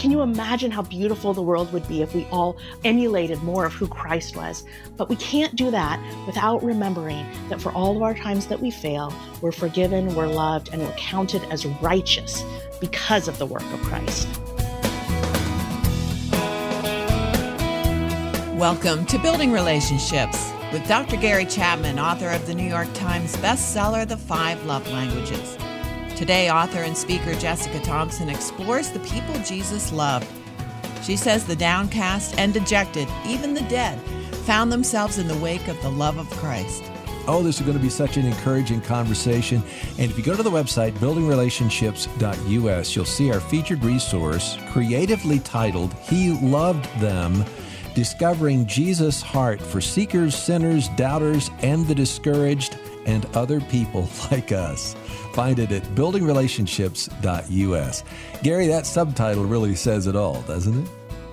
[0.00, 3.74] Can you imagine how beautiful the world would be if we all emulated more of
[3.74, 4.64] who Christ was?
[4.96, 8.70] But we can't do that without remembering that for all of our times that we
[8.70, 12.42] fail, we're forgiven, we're loved, and we're counted as righteous
[12.80, 14.26] because of the work of Christ.
[18.58, 21.18] Welcome to Building Relationships with Dr.
[21.18, 25.58] Gary Chapman, author of the New York Times bestseller, The Five Love Languages.
[26.20, 30.28] Today, author and speaker Jessica Thompson explores the people Jesus loved.
[31.02, 33.98] She says the downcast and dejected, even the dead,
[34.44, 36.82] found themselves in the wake of the love of Christ.
[37.26, 39.62] Oh, this is going to be such an encouraging conversation.
[39.98, 45.94] And if you go to the website, buildingrelationships.us, you'll see our featured resource, creatively titled,
[46.02, 47.46] He Loved Them
[47.94, 52.76] Discovering Jesus' Heart for Seekers, Sinners, Doubters, and the Discouraged,
[53.06, 54.94] and Other People Like Us.
[55.32, 58.04] Find it at buildingrelationships.us.
[58.42, 60.88] Gary, that subtitle really says it all, doesn't it?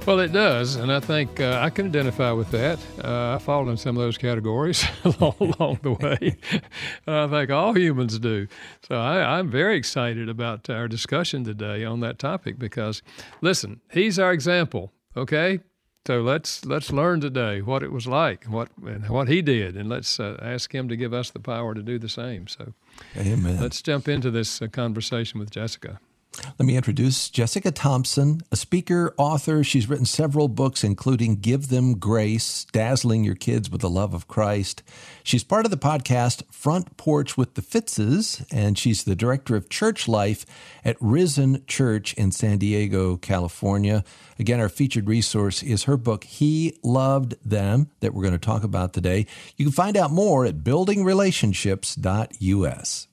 [0.08, 2.80] Well, it does, and I think uh, I can identify with that.
[3.04, 6.38] Uh, I fall in some of those categories along, along the way.
[7.08, 8.48] I think all humans do.
[8.88, 13.02] So I, I'm very excited about our discussion today on that topic because,
[13.42, 14.94] listen, he's our example.
[15.18, 15.60] Okay,
[16.08, 19.90] so let's let's learn today what it was like, what and what he did, and
[19.90, 22.48] let's uh, ask him to give us the power to do the same.
[22.48, 22.72] So,
[23.18, 23.60] Amen.
[23.60, 26.00] Let's jump into this uh, conversation with Jessica.
[26.44, 29.64] Let me introduce Jessica Thompson, a speaker, author.
[29.64, 34.28] She's written several books, including Give Them Grace, Dazzling Your Kids with the Love of
[34.28, 34.84] Christ.
[35.24, 39.70] She's part of the podcast Front Porch with the Fitzes, and she's the director of
[39.70, 40.46] church life
[40.84, 44.04] at Risen Church in San Diego, California.
[44.40, 48.64] Again, our featured resource is her book, He Loved Them, that we're going to talk
[48.64, 49.26] about today.
[49.56, 53.08] You can find out more at buildingrelationships.us.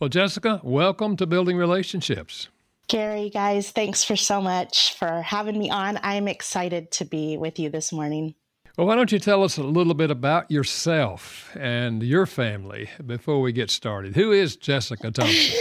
[0.00, 2.46] Well, Jessica, welcome to Building Relationships.
[2.86, 5.98] Gary, guys, thanks for so much for having me on.
[6.04, 8.36] I'm excited to be with you this morning.
[8.76, 13.40] Well, why don't you tell us a little bit about yourself and your family before
[13.40, 14.14] we get started?
[14.14, 15.58] Who is Jessica Thompson?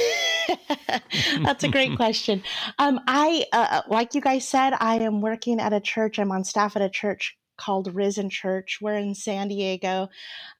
[1.41, 2.43] That's a great question.
[2.77, 6.19] Um, I, uh, like you guys said, I am working at a church.
[6.19, 8.77] I'm on staff at a church called Risen Church.
[8.81, 10.09] We're in San Diego.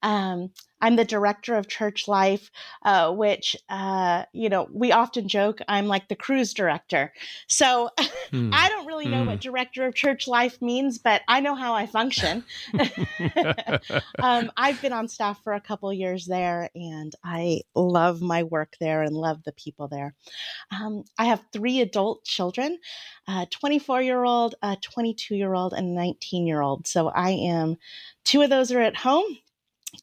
[0.02, 0.50] Um,
[0.82, 2.52] I'm the director of church life,
[2.84, 7.14] uh, which, uh, you know, we often joke I'm like the cruise director.
[7.48, 7.90] So
[8.32, 8.52] hmm.
[8.54, 9.30] I don't really know hmm.
[9.30, 12.44] what director of church life means, but I know how I function.
[14.20, 18.76] um, I've been on staff for a couple years there, and I love my work
[18.80, 20.14] there and love the people there.
[20.72, 22.78] Um, I have three adult children
[23.28, 26.88] a 24 year old, a 22 year old, and a 19 year old.
[26.88, 27.78] So I am,
[28.24, 29.26] two of those are at home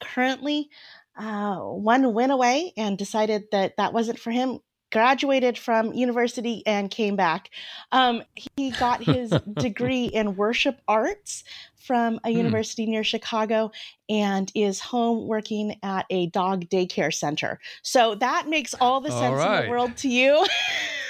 [0.01, 0.69] currently
[1.17, 4.59] uh, one went away and decided that that wasn't for him
[4.93, 7.51] graduated from university and came back
[7.91, 8.23] um,
[8.57, 11.43] he got his degree in worship arts
[11.75, 12.37] from a hmm.
[12.37, 13.71] university near chicago
[14.09, 19.23] and is home working at a dog daycare center so that makes all the sense
[19.23, 19.59] all right.
[19.59, 20.47] in the world to you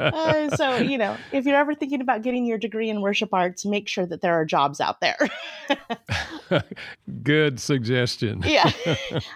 [0.00, 3.64] uh, so, you know, if you're ever thinking about getting your degree in worship arts,
[3.64, 5.18] make sure that there are jobs out there.
[7.22, 8.42] Good suggestion.
[8.46, 8.70] yeah.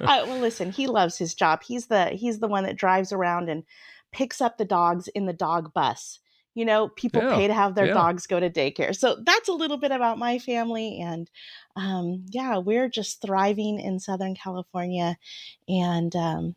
[0.01, 1.63] Uh, well, listen, he loves his job.
[1.63, 3.65] He's the he's the one that drives around and
[4.13, 6.21] picks up the dogs in the dog bus.
[6.55, 7.95] You know, people yeah, pay to have their yeah.
[7.95, 8.95] dogs go to daycare.
[8.95, 11.01] So that's a little bit about my family.
[11.01, 11.31] And
[11.77, 15.17] um, yeah, we're just thriving in Southern California.
[15.69, 16.55] And um,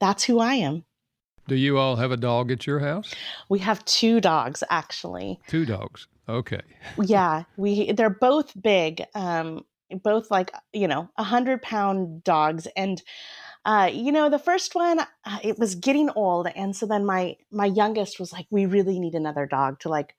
[0.00, 0.84] that's who I am.
[1.48, 3.14] Do you all have a dog at your house?
[3.48, 5.40] We have two dogs actually.
[5.48, 6.06] Two dogs.
[6.28, 6.60] Okay.
[7.02, 9.04] yeah, we they're both big.
[9.14, 9.64] Um,
[10.02, 13.02] both like you know a hundred pound dogs and
[13.64, 17.36] uh, you know the first one uh, it was getting old and so then my
[17.50, 20.14] my youngest was like we really need another dog to like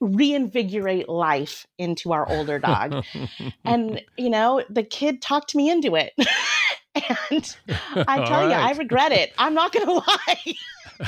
[0.00, 3.04] reinvigorate life into our older dog
[3.64, 6.12] and you know the kid talked me into it
[6.94, 7.56] and
[8.08, 8.48] I tell right.
[8.48, 9.32] you, I regret it.
[9.38, 10.54] I'm not going to lie.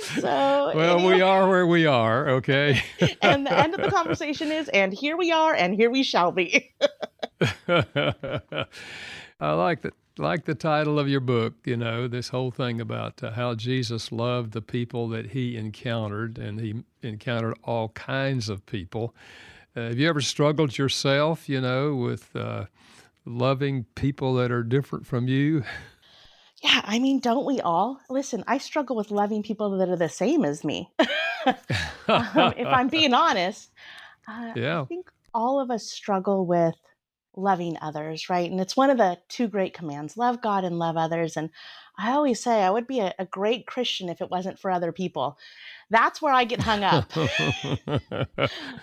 [0.00, 1.14] so well anyway.
[1.14, 2.82] we are where we are okay
[3.22, 6.32] and the end of the conversation is and here we are and here we shall
[6.32, 6.74] be
[7.68, 13.22] i like that like the title of your book you know this whole thing about
[13.22, 18.66] uh, how jesus loved the people that he encountered and he encountered all kinds of
[18.66, 19.14] people
[19.76, 22.64] uh, have you ever struggled yourself you know with uh,
[23.26, 25.64] loving people that are different from you?
[26.62, 28.00] Yeah, I mean, don't we all?
[28.08, 30.90] Listen, I struggle with loving people that are the same as me.
[30.98, 33.70] um, if I'm being honest,
[34.26, 34.82] uh, yeah.
[34.82, 36.74] I think all of us struggle with
[37.36, 38.50] loving others, right?
[38.50, 41.36] And it's one of the two great commands love God and love others.
[41.36, 41.50] And
[41.98, 44.92] I always say I would be a, a great Christian if it wasn't for other
[44.92, 45.38] people.
[45.90, 47.12] That's where I get hung up.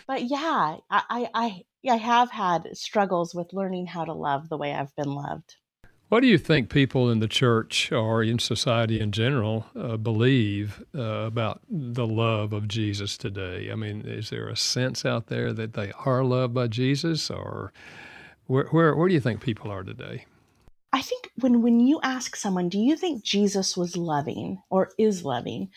[0.07, 4.73] but yeah, I, I, I have had struggles with learning how to love the way
[4.73, 5.55] I've been loved.
[6.09, 10.83] What do you think people in the church or in society in general uh, believe
[10.95, 13.71] uh, about the love of Jesus today?
[13.71, 17.73] I mean, is there a sense out there that they are loved by Jesus, or
[18.45, 20.25] where, where, where do you think people are today?
[20.91, 25.25] I think when, when you ask someone, do you think Jesus was loving or is
[25.25, 25.69] loving?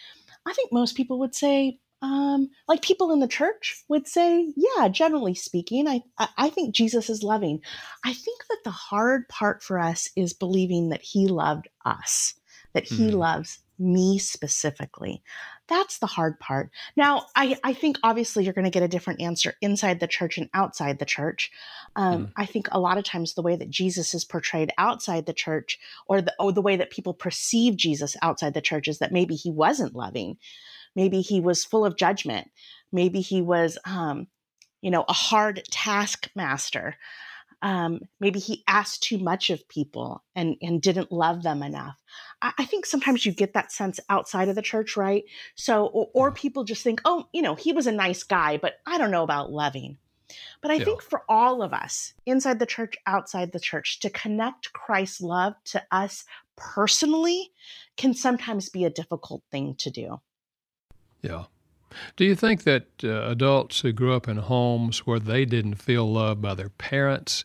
[0.44, 4.88] I think most people would say, um, like people in the church would say, yeah,
[4.88, 6.02] generally speaking, I,
[6.36, 7.60] I think Jesus is loving.
[8.04, 12.34] I think that the hard part for us is believing that he loved us,
[12.74, 13.16] that he mm-hmm.
[13.16, 15.22] loves me specifically.
[15.68, 16.70] That's the hard part.
[16.96, 20.38] Now, I, I think obviously you're going to get a different answer inside the church
[20.38, 21.50] and outside the church.
[21.94, 22.32] Um, mm.
[22.36, 25.78] I think a lot of times the way that Jesus is portrayed outside the church,
[26.06, 29.34] or the, or the way that people perceive Jesus outside the church, is that maybe
[29.34, 30.38] he wasn't loving.
[30.96, 32.50] Maybe he was full of judgment.
[32.90, 34.26] Maybe he was, um,
[34.80, 36.96] you know, a hard taskmaster.
[37.62, 42.02] Um, maybe he asked too much of people and, and didn't love them enough.
[42.42, 45.24] I, I, think sometimes you get that sense outside of the church, right?
[45.54, 48.74] So, or, or, people just think, oh, you know, he was a nice guy, but
[48.86, 49.96] I don't know about loving.
[50.60, 50.84] But I yeah.
[50.84, 55.54] think for all of us, inside the church, outside the church, to connect Christ's love
[55.66, 56.24] to us
[56.56, 57.52] personally
[57.96, 60.20] can sometimes be a difficult thing to do.
[61.26, 61.44] Yeah.
[62.16, 66.10] Do you think that uh, adults who grew up in homes where they didn't feel
[66.10, 67.44] loved by their parents,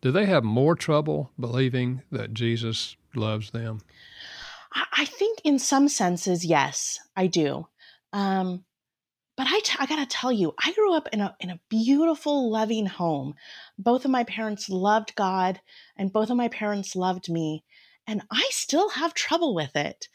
[0.00, 3.82] do they have more trouble believing that Jesus loves them?
[4.72, 7.66] I think in some senses, yes, I do.
[8.12, 8.64] Um,
[9.36, 12.50] but I, t- I gotta tell you, I grew up in a in a beautiful,
[12.50, 13.34] loving home.
[13.78, 15.60] Both of my parents loved God,
[15.96, 17.64] and both of my parents loved me,
[18.06, 20.08] and I still have trouble with it.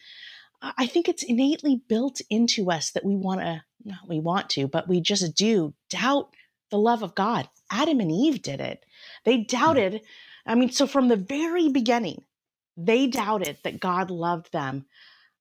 [0.77, 4.67] I think it's innately built into us that we want to, not we want to,
[4.67, 6.29] but we just do doubt
[6.71, 7.47] the love of God.
[7.71, 8.83] Adam and Eve did it.
[9.23, 9.43] They hmm.
[9.43, 10.01] doubted.
[10.45, 12.23] I mean, so from the very beginning,
[12.77, 14.85] they doubted that God loved them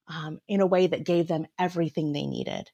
[0.07, 2.69] um, in a way that gave them everything they needed.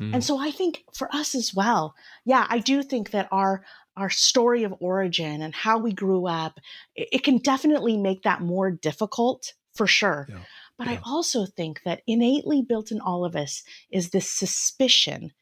[0.00, 0.14] Mm.
[0.14, 1.94] And so I think for us as well,
[2.24, 3.64] yeah, I do think that our
[3.96, 6.60] our story of origin and how we grew up,
[6.94, 10.26] it, it can definitely make that more difficult for sure.
[10.28, 10.38] Yeah.
[10.78, 10.94] But yeah.
[10.94, 15.32] I also think that innately built in all of us is this suspicion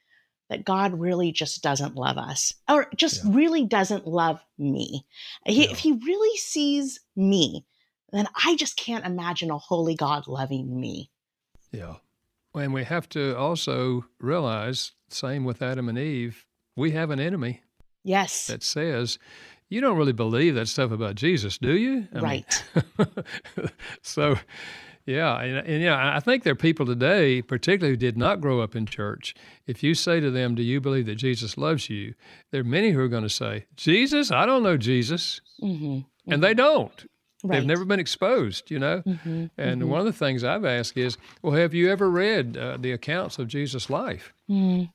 [0.48, 3.30] that God really just doesn't love us or just yeah.
[3.34, 5.04] really doesn't love me.
[5.46, 5.70] He, yeah.
[5.70, 7.64] If he really sees me,
[8.12, 11.10] then I just can't imagine a holy God loving me.
[11.72, 11.96] Yeah.
[12.54, 16.46] And we have to also realize, same with Adam and Eve,
[16.76, 17.62] we have an enemy.
[18.04, 18.46] Yes.
[18.46, 19.18] That says,
[19.68, 22.06] you don't really believe that stuff about Jesus, do you?
[22.14, 22.64] I right.
[22.98, 23.08] Mean,
[24.02, 24.36] so
[25.06, 28.60] yeah, and, and yeah, I think there are people today, particularly who did not grow
[28.60, 29.34] up in church.
[29.66, 32.14] If you say to them, "Do you believe that Jesus loves you?"
[32.50, 36.32] There are many who are going to say, "Jesus, I don't know Jesus," mm-hmm, mm-hmm.
[36.32, 37.06] and they don't.
[37.42, 37.58] Right.
[37.58, 39.02] They've never been exposed, you know.
[39.02, 39.90] Mm-hmm, and mm-hmm.
[39.90, 43.38] one of the things I've asked is, "Well, have you ever read uh, the accounts
[43.38, 44.90] of Jesus' life?" Mm.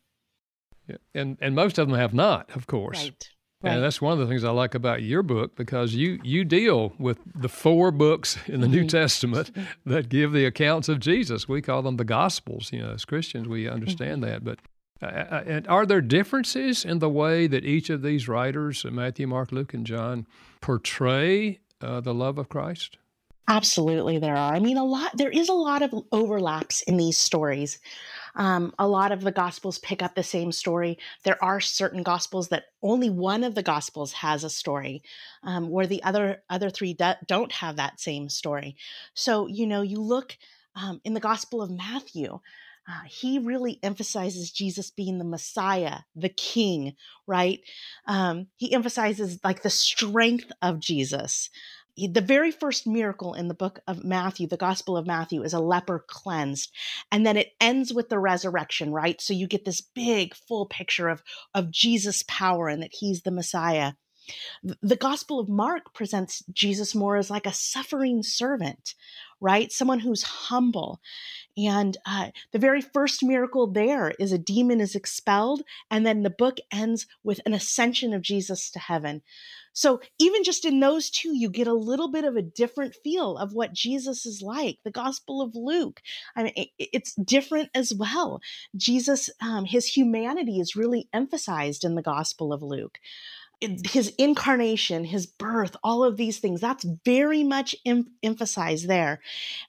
[0.87, 0.95] Yeah.
[1.13, 3.03] And and most of them have not, of course.
[3.03, 3.29] Right.
[3.61, 3.73] Right.
[3.73, 6.93] And that's one of the things I like about your book because you you deal
[6.97, 8.75] with the four books in the mm-hmm.
[8.75, 9.51] New Testament
[9.85, 11.49] that give the accounts of Jesus.
[11.49, 12.71] We call them the Gospels.
[12.71, 14.31] You know, as Christians, we understand mm-hmm.
[14.31, 14.43] that.
[14.45, 14.59] But
[15.01, 19.27] uh, uh and are there differences in the way that each of these writers, Matthew,
[19.27, 20.25] Mark, Luke, and John,
[20.61, 22.97] portray uh, the love of Christ?
[23.51, 24.53] Absolutely, there are.
[24.53, 25.17] I mean, a lot.
[25.17, 27.79] There is a lot of overlaps in these stories.
[28.35, 30.99] Um, a lot of the gospels pick up the same story.
[31.23, 35.03] There are certain gospels that only one of the gospels has a story,
[35.43, 38.77] um, where the other other three do- don't have that same story.
[39.15, 40.37] So you know, you look
[40.75, 42.39] um, in the Gospel of Matthew.
[42.87, 46.95] Uh, he really emphasizes Jesus being the Messiah, the King,
[47.27, 47.59] right?
[48.07, 51.49] Um, he emphasizes like the strength of Jesus
[52.07, 55.59] the very first miracle in the book of Matthew, the Gospel of Matthew, is a
[55.59, 56.71] leper cleansed.
[57.11, 59.19] And then it ends with the resurrection, right?
[59.19, 63.31] So you get this big, full picture of, of Jesus' power and that he's the
[63.31, 63.93] Messiah.
[64.81, 68.95] The Gospel of Mark presents Jesus more as like a suffering servant,
[69.39, 69.71] right?
[69.71, 70.99] Someone who's humble.
[71.57, 76.29] And uh, the very first miracle there is a demon is expelled, and then the
[76.29, 79.21] book ends with an ascension of Jesus to heaven.
[79.73, 83.37] So even just in those two, you get a little bit of a different feel
[83.37, 84.79] of what Jesus is like.
[84.83, 86.01] The Gospel of Luke,
[86.35, 88.41] I mean, it, it's different as well.
[88.75, 92.99] Jesus, um, his humanity is really emphasized in the Gospel of Luke.
[93.61, 99.19] His incarnation, his birth, all of these things, that's very much em- emphasized there.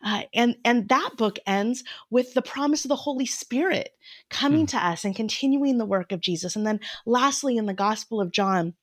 [0.05, 3.91] Uh, and, and that book ends with the promise of the Holy Spirit
[4.29, 4.71] coming mm.
[4.71, 6.55] to us and continuing the work of Jesus.
[6.55, 8.75] And then lastly, in the Gospel of John,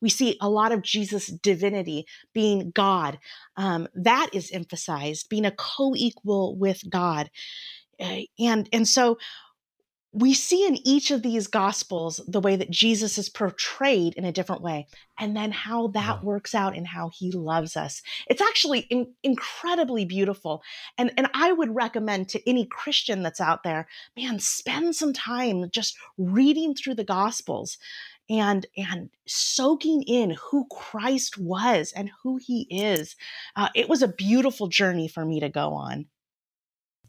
[0.00, 3.18] we see a lot of Jesus' divinity being God.
[3.56, 7.30] Um, that is emphasized, being a co equal with God.
[7.98, 9.18] Uh, and, and so
[10.12, 14.32] we see in each of these gospels the way that Jesus is portrayed in a
[14.32, 14.86] different way,
[15.18, 18.00] and then how that works out in how he loves us.
[18.26, 20.62] It's actually in- incredibly beautiful.
[20.96, 25.68] And, and I would recommend to any Christian that's out there, man, spend some time
[25.70, 27.76] just reading through the gospels
[28.28, 33.16] and and soaking in who Christ was and who he is.
[33.54, 36.06] Uh, it was a beautiful journey for me to go on.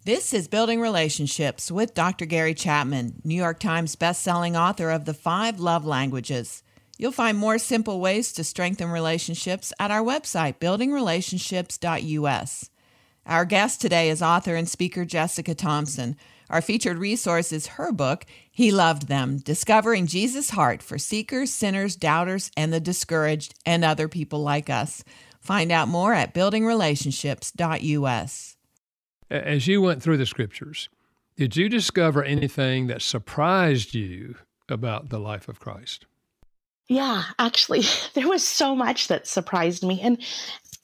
[0.07, 2.25] This is Building Relationships with Dr.
[2.25, 6.63] Gary Chapman, New York Times bestselling author of The Five Love Languages.
[6.97, 12.69] You'll find more simple ways to strengthen relationships at our website, buildingrelationships.us.
[13.25, 16.15] Our guest today is author and speaker Jessica Thompson.
[16.49, 21.97] Our featured resource is her book, He Loved Them Discovering Jesus' Heart for Seekers, Sinners,
[21.97, 25.03] Doubters, and the Discouraged, and Other People Like Us.
[25.41, 28.56] Find out more at buildingrelationships.us.
[29.29, 30.89] As you went through the scriptures,
[31.36, 34.36] did you discover anything that surprised you
[34.69, 36.05] about the life of Christ?
[36.88, 40.01] Yeah, actually, there was so much that surprised me.
[40.01, 40.22] And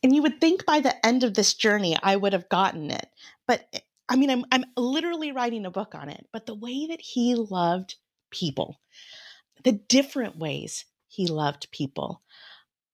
[0.01, 3.07] and you would think by the end of this journey I would have gotten it.
[3.47, 6.87] But eh, I mean, I'm I'm literally writing a book on it, but the way
[6.87, 7.95] that he loved
[8.29, 8.81] people,
[9.63, 12.21] the different ways he loved people,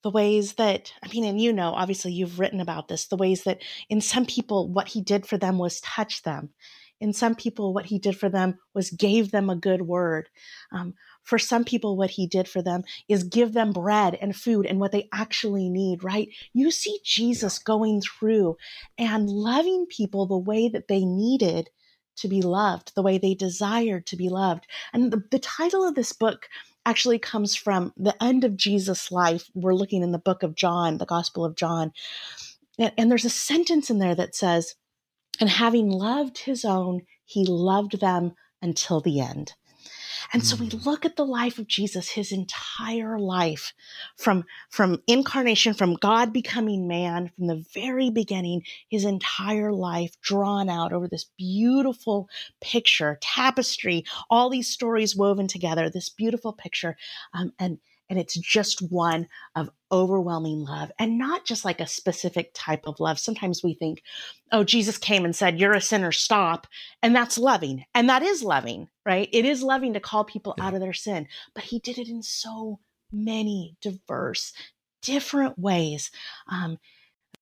[0.04, 3.44] the ways that i mean and you know obviously you've written about this the ways
[3.44, 6.50] that in some people what he did for them was touch them.
[7.02, 10.28] In some people what he did for them was gave them a good word.
[10.74, 14.66] Um, for some people what he did for them is give them bread and food
[14.66, 16.30] and what they actually need right?
[16.54, 18.58] You see jesus going through
[18.98, 21.70] and loving people the way that they needed
[22.18, 24.68] to be loved the way they desired to be loved.
[24.92, 26.48] And the, the title of this book
[26.90, 29.46] actually comes from the end of Jesus' life.
[29.54, 31.92] We're looking in the book of John, the Gospel of John.
[32.80, 34.74] And, and there's a sentence in there that says,
[35.40, 39.54] And having loved his own, he loved them until the end.
[40.34, 40.86] And so we mm.
[40.86, 43.74] look at the life of Jesus, his entire life
[44.18, 50.70] from, from incarnation, from God becoming man, from the very beginning, his entire life drawn
[50.70, 52.30] out over this beautiful
[52.62, 56.98] picture, tapestry, all these stories woven together, this beautiful picture.
[57.34, 62.52] Um, and and it's just one of overwhelming love and not just like a specific
[62.54, 63.20] type of love.
[63.20, 64.04] Sometimes we think,
[64.52, 66.68] oh, Jesus came and said, You're a sinner, stop.
[67.02, 67.86] And that's loving.
[67.94, 69.30] And that is loving, right?
[69.32, 70.66] It is loving to call people yeah.
[70.66, 71.28] out of their sin.
[71.54, 72.80] But he did it in so
[73.12, 74.54] many diverse,
[75.02, 76.12] different ways.
[76.52, 76.78] Um,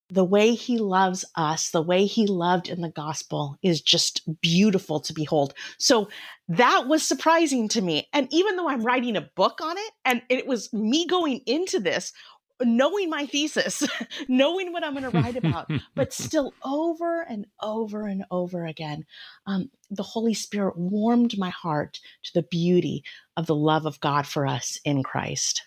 [0.10, 5.00] the way he loves us, the way he loved in the gospel is just beautiful
[5.02, 5.54] to behold.
[5.78, 6.10] So
[6.48, 8.08] that was surprising to me.
[8.14, 11.80] And even though I'm writing a book on it, and it was me going into
[11.80, 12.14] this,
[12.62, 13.84] knowing my thesis,
[14.28, 19.06] knowing what I'm going to write about, but still over and over and over again,
[19.46, 23.04] um, the Holy Spirit warmed my heart to the beauty
[23.36, 25.67] of the love of God for us in Christ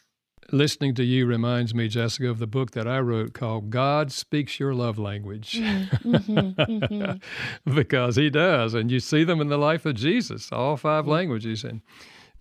[0.52, 4.58] listening to you reminds me, Jessica, of the book that I wrote called God Speaks
[4.58, 5.60] Your Love Language.
[5.60, 7.74] Mm-hmm, mm-hmm.
[7.74, 8.74] because He does.
[8.74, 11.10] And you see them in the life of Jesus, all 5 mm-hmm.
[11.10, 11.64] languages.
[11.64, 11.80] And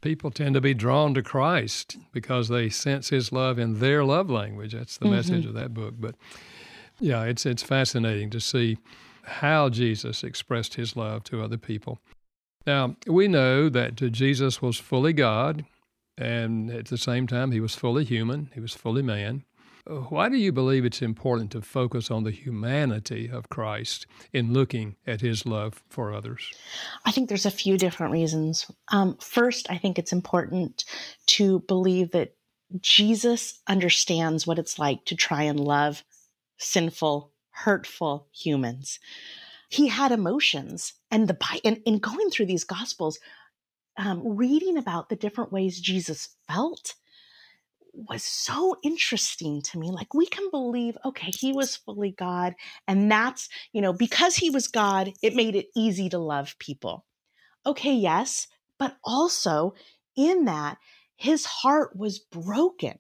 [0.01, 4.29] people tend to be drawn to Christ because they sense His love in their love
[4.29, 4.73] language.
[4.73, 5.15] That's the mm-hmm.
[5.15, 5.95] message of that book.
[5.99, 6.15] But
[6.99, 8.77] yeah, it's, it's fascinating to see
[9.23, 11.99] how Jesus expressed His love to other people.
[12.65, 15.65] Now, we know that Jesus was fully God
[16.19, 19.45] and at the same time, he was fully human, he was fully man.
[19.87, 24.97] Why do you believe it's important to focus on the humanity of Christ in looking
[25.07, 26.51] at his love for others?
[27.05, 28.69] I think there's a few different reasons.
[28.89, 30.85] Um, first, I think it's important
[31.27, 32.35] to believe that
[32.81, 36.03] Jesus understands what it's like to try and love
[36.57, 38.99] sinful, hurtful humans.
[39.69, 43.19] He had emotions, and the in, in going through these gospels,
[43.99, 46.95] um, reading about the different ways Jesus felt
[47.93, 49.91] was so interesting to me.
[49.91, 52.55] Like, we can believe, okay, he was fully God.
[52.87, 57.05] And that's, you know, because he was God, it made it easy to love people.
[57.65, 58.47] Okay, yes.
[58.77, 59.73] But also
[60.15, 60.77] in that,
[61.17, 62.99] his heart was broken.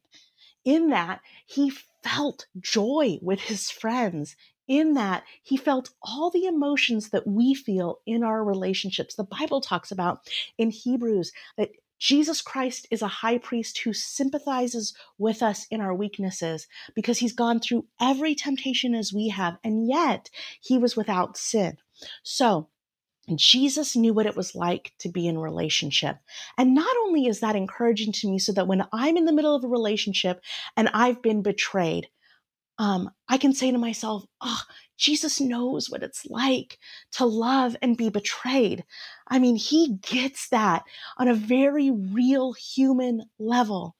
[0.65, 1.71] In that, he
[2.03, 4.35] felt joy with his friends
[4.69, 9.15] in that he felt all the emotions that we feel in our relationships.
[9.15, 14.93] The Bible talks about in Hebrews that Jesus Christ is a high priest who sympathizes
[15.17, 19.85] with us in our weaknesses because he's gone through every temptation as we have, and
[19.85, 20.29] yet
[20.61, 21.77] he was without sin.
[22.23, 22.69] So,
[23.35, 26.17] Jesus knew what it was like to be in relationship.
[26.57, 29.53] And not only is that encouraging to me so that when I'm in the middle
[29.53, 30.41] of a relationship
[30.75, 32.07] and I've been betrayed,
[32.79, 34.61] um, I can say to myself, oh,
[34.97, 36.79] Jesus knows what it's like
[37.11, 38.85] to love and be betrayed.
[39.27, 40.83] I mean, he gets that
[41.17, 43.95] on a very real human level.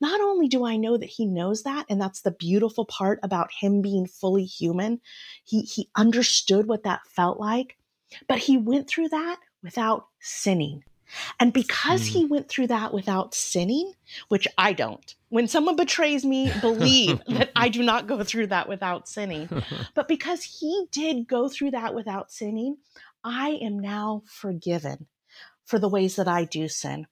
[0.00, 3.50] Not only do I know that he knows that, and that's the beautiful part about
[3.52, 5.00] him being fully human,
[5.44, 7.76] he, he understood what that felt like,
[8.28, 10.82] but he went through that without sinning.
[11.38, 12.08] And because mm.
[12.08, 13.92] he went through that without sinning,
[14.28, 18.68] which I don't, when someone betrays me, believe that I do not go through that
[18.68, 19.48] without sinning.
[19.94, 22.76] But because he did go through that without sinning,
[23.24, 25.06] I am now forgiven
[25.64, 27.06] for the ways that I do sin.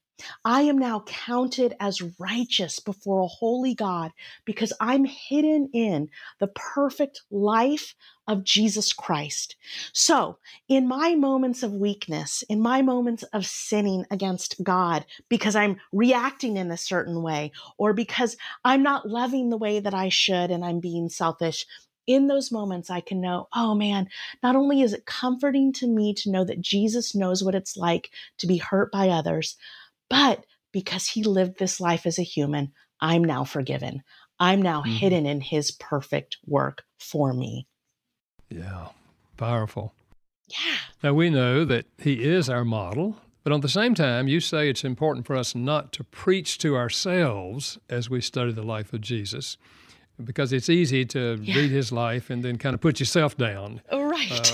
[0.45, 4.13] I am now counted as righteous before a holy God
[4.45, 6.09] because I'm hidden in
[6.39, 7.95] the perfect life
[8.27, 9.57] of Jesus Christ.
[9.93, 15.81] So, in my moments of weakness, in my moments of sinning against God because I'm
[15.93, 20.51] reacting in a certain way, or because I'm not loving the way that I should
[20.51, 21.67] and I'm being selfish,
[22.07, 24.09] in those moments, I can know, oh man,
[24.43, 28.11] not only is it comforting to me to know that Jesus knows what it's like
[28.39, 29.57] to be hurt by others,
[30.11, 34.03] but because he lived this life as a human, I'm now forgiven.
[34.39, 34.93] I'm now mm-hmm.
[34.93, 37.67] hidden in his perfect work for me.
[38.51, 38.89] Yeah,
[39.37, 39.95] powerful.
[40.49, 40.77] Yeah.
[41.03, 44.69] Now we know that he is our model, but at the same time, you say
[44.69, 49.01] it's important for us not to preach to ourselves as we study the life of
[49.01, 49.57] Jesus
[50.25, 51.57] because it's easy to yeah.
[51.57, 53.81] read his life and then kind of put yourself down.
[53.93, 54.53] Right.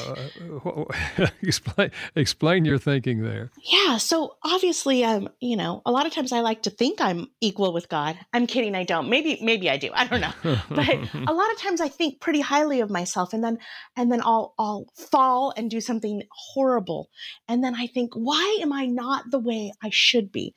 [0.67, 3.51] Uh, explain explain your thinking there.
[3.63, 3.99] Yeah.
[3.99, 7.73] So obviously, um, you know, a lot of times I like to think I'm equal
[7.73, 8.19] with God.
[8.33, 8.75] I'm kidding.
[8.75, 9.09] I don't.
[9.09, 9.91] Maybe maybe I do.
[9.95, 10.33] I don't know.
[10.71, 13.59] but a lot of times I think pretty highly of myself, and then
[13.97, 17.09] and then I'll I'll fall and do something horrible,
[17.49, 20.55] and then I think, why am I not the way I should be?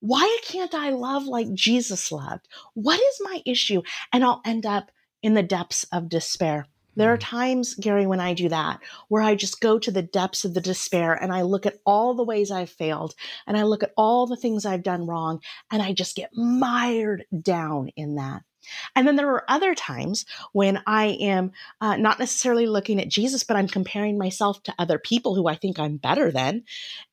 [0.00, 2.48] Why can't I love like Jesus loved?
[2.74, 3.82] What is my issue?
[4.12, 4.90] And I'll end up
[5.22, 6.66] in the depths of despair.
[6.96, 7.22] There are mm.
[7.22, 10.60] times, Gary, when I do that, where I just go to the depths of the
[10.60, 13.14] despair and I look at all the ways I've failed
[13.46, 17.24] and I look at all the things I've done wrong and I just get mired
[17.42, 18.42] down in that.
[18.94, 23.44] And then there are other times when I am uh, not necessarily looking at Jesus,
[23.44, 26.64] but I'm comparing myself to other people who I think I'm better than.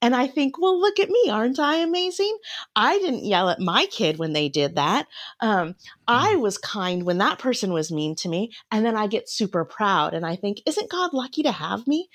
[0.02, 1.30] And I think, well, look at me.
[1.30, 2.38] Aren't I amazing?
[2.76, 5.08] I didn't yell at my kid when they did that.
[5.40, 5.76] Um,
[6.08, 6.42] I mm.
[6.42, 8.52] was kind when that person was mean to me.
[8.72, 12.10] And then I get super proud and I think, isn't God lucky to have me?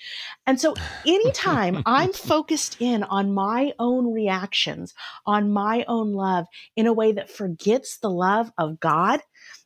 [0.47, 0.75] And so
[1.07, 4.95] anytime I'm focused in on my own reactions,
[5.27, 9.21] on my own love in a way that forgets the love of God,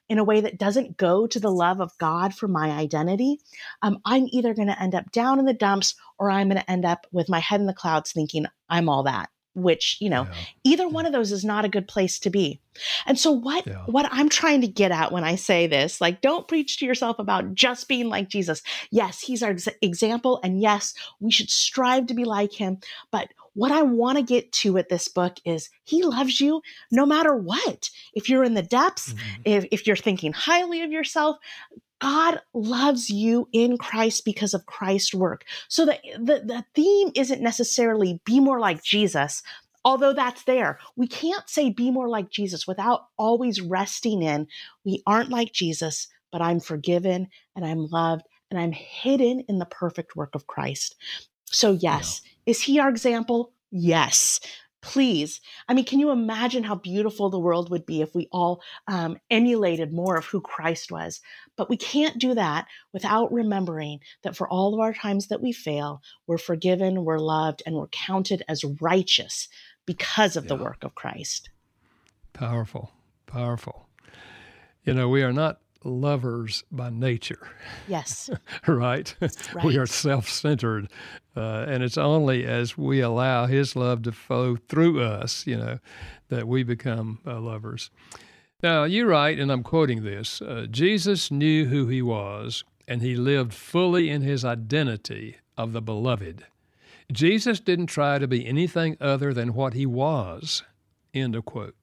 [0.09, 3.41] in a way that doesn't go to the love of God for my identity,
[3.83, 6.71] um, I'm either going to end up down in the dumps or I'm going to
[6.71, 10.25] end up with my head in the clouds thinking I'm all that which you know
[10.25, 10.35] yeah.
[10.65, 12.61] either one of those is not a good place to be
[13.07, 13.83] and so what yeah.
[13.87, 17.19] what i'm trying to get at when i say this like don't preach to yourself
[17.19, 22.15] about just being like jesus yes he's our example and yes we should strive to
[22.15, 22.79] be like him
[23.11, 26.61] but what I want to get to at this book is he loves you
[26.93, 27.89] no matter what.
[28.13, 29.43] If you're in the depths, mm-hmm.
[29.47, 31.39] if, if you're thinking highly of yourself,
[32.01, 35.45] God loves you in Christ because of Christ's work.
[35.69, 39.43] So the, the, the theme isn't necessarily be more like Jesus,
[39.85, 40.79] although that's there.
[40.97, 44.47] We can't say be more like Jesus without always resting in
[44.85, 49.67] we aren't like Jesus, but I'm forgiven and I'm loved and I'm hidden in the
[49.67, 50.97] perfect work of Christ.
[51.47, 52.21] So, yes.
[52.45, 53.53] Is he our example?
[53.71, 54.41] Yes.
[54.87, 55.41] Please.
[55.69, 59.19] I mean, can you imagine how beautiful the world would be if we all um,
[59.31, 61.21] emulated more of who Christ was?
[61.57, 65.53] But we can't do that without remembering that for all of our times that we
[65.53, 69.49] fail, we're forgiven, we're loved, and we're counted as righteous
[69.87, 70.49] because of yeah.
[70.49, 71.51] the work of Christ.
[72.33, 72.93] Powerful,
[73.27, 73.89] powerful.
[74.85, 77.49] You know, we are not lovers by nature.
[77.89, 78.31] Yes.
[78.67, 79.15] right?
[79.21, 79.65] right?
[79.65, 80.89] We are self centered.
[81.37, 85.79] Uh, and it's only as we allow His love to flow through us, you know,
[86.29, 87.91] that we become uh, lovers.
[88.63, 93.17] Now, you write, and I'm quoting this uh, Jesus knew who He was, and He
[93.17, 96.45] lived fully in His identity of the beloved.
[97.13, 100.63] Jesus didn't try to be anything other than what He was.
[101.15, 101.75] End of quote.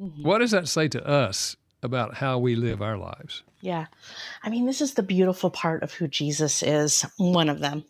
[0.00, 0.22] Mm-hmm.
[0.22, 3.42] What does that say to us about how we live our lives.
[3.60, 3.86] Yeah.
[4.42, 7.84] I mean, this is the beautiful part of who Jesus is, one of them.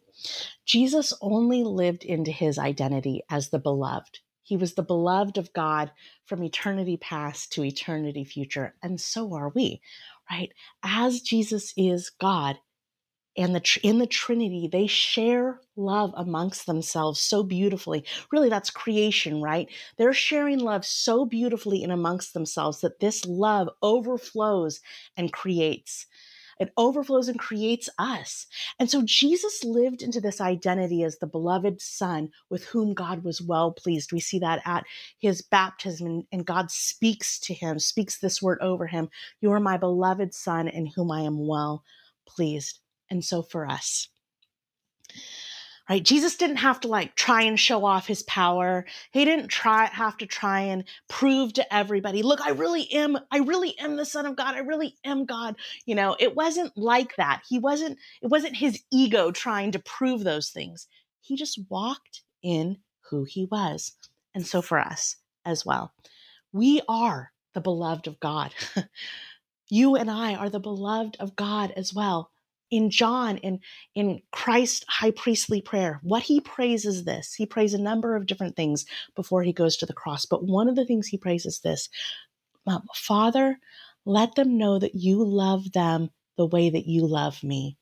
[0.66, 4.20] Jesus only lived into his identity as the beloved.
[4.42, 5.92] He was the beloved of God
[6.26, 8.74] from eternity past to eternity future.
[8.82, 9.80] And so are we,
[10.30, 10.52] right?
[10.82, 12.58] As Jesus is God,
[13.36, 19.40] and the in the trinity they share love amongst themselves so beautifully really that's creation
[19.40, 24.80] right they're sharing love so beautifully and amongst themselves that this love overflows
[25.16, 26.06] and creates
[26.60, 28.46] it overflows and creates us.
[28.78, 33.42] And so Jesus lived into this identity as the beloved Son with whom God was
[33.42, 34.12] well pleased.
[34.12, 34.84] We see that at
[35.18, 39.10] his baptism, and, God speaks to him, speaks this word over him
[39.42, 41.84] You are my beloved Son in whom I am well
[42.28, 42.80] pleased.
[43.10, 44.08] And so for us,
[45.90, 46.04] right?
[46.04, 48.86] Jesus didn't have to like try and show off his power.
[49.10, 53.38] He didn't try have to try and prove to everybody look i really am i
[53.38, 54.54] really am the son of god.
[54.54, 55.56] I really am god.
[55.84, 57.42] You know it wasn't like that.
[57.48, 60.86] He wasn't it wasn't his ego trying to prove those things.
[61.20, 62.78] He just walked in
[63.10, 63.92] who he was.
[64.34, 65.92] And so for us as well
[66.52, 68.54] we are the beloved of god.
[69.72, 72.32] You and i are the beloved of god as well
[72.70, 73.60] in John, in,
[73.94, 77.34] in Christ's high priestly prayer, what he prays is this.
[77.34, 78.84] He prays a number of different things
[79.16, 80.26] before he goes to the cross.
[80.26, 81.88] But one of the things he prays is this
[82.66, 83.58] um, Father,
[84.04, 87.76] let them know that you love them the way that you love me.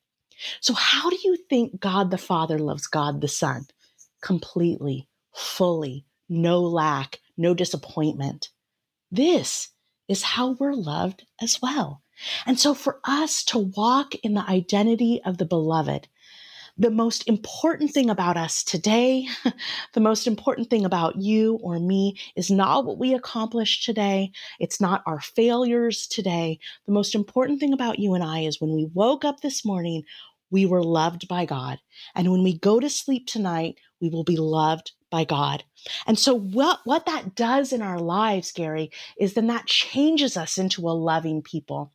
[0.61, 3.65] So, how do you think God the Father loves God the Son?
[4.21, 8.49] Completely, fully, no lack, no disappointment.
[9.11, 9.69] This
[10.07, 12.01] is how we're loved as well.
[12.45, 16.07] And so, for us to walk in the identity of the beloved,
[16.79, 19.27] the most important thing about us today,
[19.93, 24.31] the most important thing about you or me is not what we accomplished today.
[24.59, 26.57] It's not our failures today.
[26.85, 30.03] The most important thing about you and I is when we woke up this morning,
[30.51, 31.79] we were loved by God.
[32.15, 35.65] And when we go to sleep tonight, we will be loved by God.
[36.07, 40.57] And so what, what that does in our lives, Gary, is then that changes us
[40.57, 41.91] into a loving people.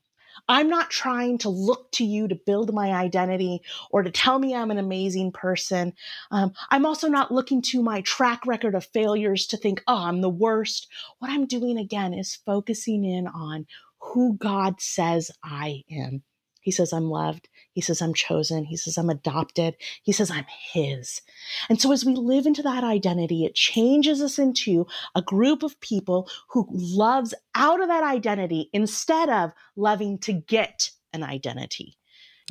[0.49, 4.55] I'm not trying to look to you to build my identity or to tell me
[4.55, 5.95] I'm an amazing person.
[6.31, 10.21] Um, I'm also not looking to my track record of failures to think, oh, I'm
[10.21, 10.89] the worst.
[11.19, 13.67] What I'm doing again is focusing in on
[13.99, 16.23] who God says I am.
[16.65, 17.51] He says, I'm loved.
[17.73, 18.65] He says, I'm chosen.
[18.65, 19.77] He says, I'm adopted.
[20.03, 21.21] He says, I'm His.
[21.69, 25.79] And so as we live into that identity, it changes us into a group of
[25.81, 31.99] people who loves out of that identity instead of loving to get an identity.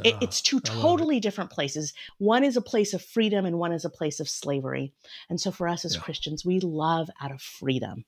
[0.04, 1.94] It, ah, it's two totally different places.
[2.20, 4.94] One is a place of freedom and one is a place of slavery.
[5.30, 6.02] And so for us as yeah.
[6.02, 8.06] Christians, we love out of freedom.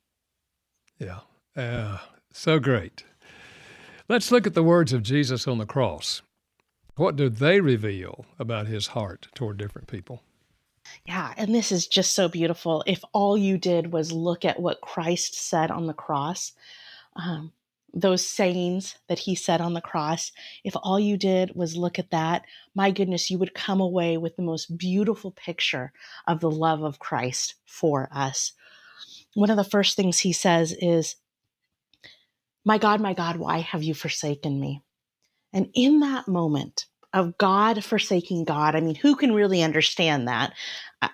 [1.00, 1.22] Yeah.
[1.56, 1.98] Uh,
[2.32, 3.04] so great.
[4.08, 6.22] Let's look at the words of Jesus on the cross.
[6.96, 10.22] What do they reveal about his heart toward different people?
[11.08, 12.84] Yeah, and this is just so beautiful.
[12.86, 16.54] If all you did was look at what Christ said on the cross,
[17.16, 17.52] um,
[17.96, 20.32] those sayings that he said on the cross,
[20.64, 22.44] if all you did was look at that,
[22.76, 25.92] my goodness, you would come away with the most beautiful picture
[26.28, 28.52] of the love of Christ for us.
[29.34, 31.16] One of the first things he says is,
[32.66, 34.82] my God, my God, why have you forsaken me?
[35.54, 40.54] And in that moment of God forsaking God, I mean, who can really understand that?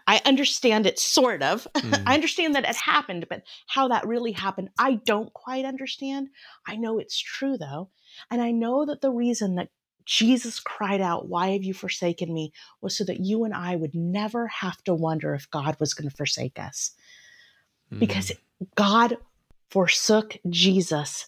[0.07, 1.67] I understand it sort of.
[1.81, 2.03] Mm.
[2.05, 6.29] I understand that it happened, but how that really happened, I don't quite understand.
[6.67, 7.89] I know it's true though.
[8.29, 9.69] And I know that the reason that
[10.05, 12.53] Jesus cried out, Why have you forsaken me?
[12.81, 16.09] was so that you and I would never have to wonder if God was going
[16.09, 16.91] to forsake us.
[17.91, 17.99] Mm.
[17.99, 18.31] Because
[18.75, 19.17] God
[19.69, 21.27] forsook Jesus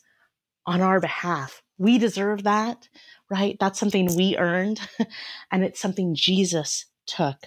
[0.66, 1.62] on our behalf.
[1.78, 2.88] We deserve that,
[3.30, 3.58] right?
[3.60, 4.80] That's something we earned,
[5.52, 7.38] and it's something Jesus took.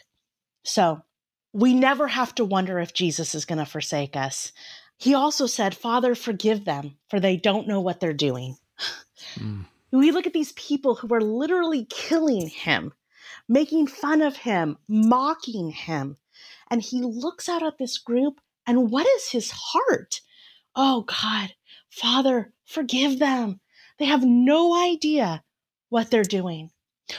[0.65, 1.03] So
[1.53, 4.53] we never have to wonder if Jesus is going to forsake us.
[4.99, 8.57] He also said, Father, forgive them, for they don't know what they're doing.
[9.37, 9.65] Mm.
[9.93, 12.93] We look at these people who are literally killing him,
[13.49, 16.17] making fun of him, mocking him.
[16.71, 20.21] And he looks out at this group, and what is his heart?
[20.75, 21.55] Oh, God,
[21.89, 23.61] Father, forgive them.
[23.99, 25.43] They have no idea
[25.89, 26.71] what they're doing.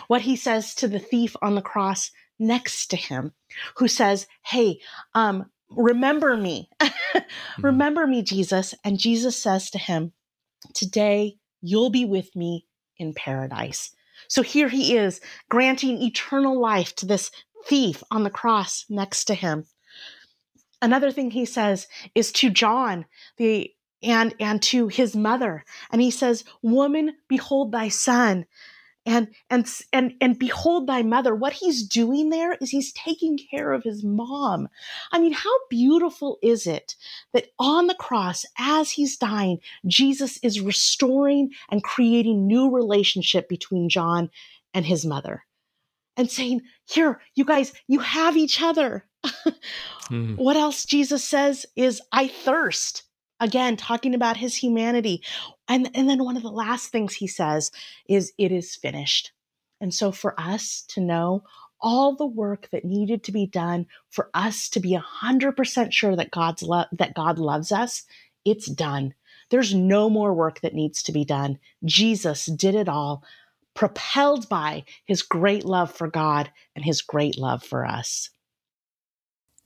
[0.08, 3.34] What he says to the thief on the cross next to him,
[3.78, 4.80] who says, Hey,
[5.14, 6.70] um, remember me.
[7.56, 7.66] Hmm.
[7.66, 8.76] remember me, Jesus.
[8.84, 10.14] And Jesus says to him,
[10.74, 13.92] Today you'll be with me in paradise.
[14.28, 17.32] So here he is, granting eternal life to this
[17.66, 19.66] thief on the cross next to him.
[20.82, 23.06] Another thing he says is to John,
[23.38, 23.72] the
[24.04, 25.64] and and to his mother.
[25.92, 28.46] And he says woman behold thy son.
[29.06, 31.34] And and and and behold thy mother.
[31.34, 34.68] What he's doing there is he's taking care of his mom.
[35.14, 36.96] I mean how beautiful is it
[37.34, 43.90] that on the cross as he's dying jesus is restoring and creating new relationship between
[43.90, 44.30] john
[44.74, 45.46] and his mother
[46.18, 49.06] and saying here you guys you have each other.
[50.10, 50.38] Mm.
[50.38, 53.04] what else jesus says is i thirst
[53.40, 55.22] again talking about his humanity
[55.68, 57.72] and and then one of the last things he says
[58.08, 59.32] is it is finished.
[59.80, 61.44] And so for us to know
[61.80, 66.32] all the work that needed to be done for us to be 100% sure that
[66.32, 68.06] God's love that God loves us
[68.48, 69.14] it's done.
[69.50, 71.60] There's no more work that needs to be done.
[71.84, 73.24] Jesus did it all
[73.74, 78.30] propelled by his great love for God and his great love for us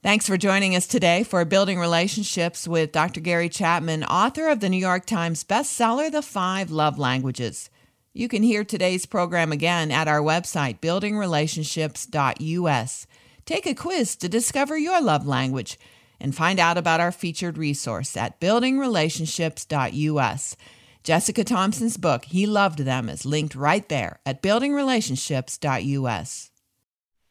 [0.03, 3.19] Thanks for joining us today for Building Relationships with Dr.
[3.19, 7.69] Gary Chapman, author of the New York Times bestseller, The Five Love Languages.
[8.11, 13.07] You can hear today's program again at our website, buildingrelationships.us.
[13.45, 15.77] Take a quiz to discover your love language
[16.19, 20.55] and find out about our featured resource at buildingrelationships.us.
[21.03, 26.50] Jessica Thompson's book, He Loved Them, is linked right there at buildingrelationships.us.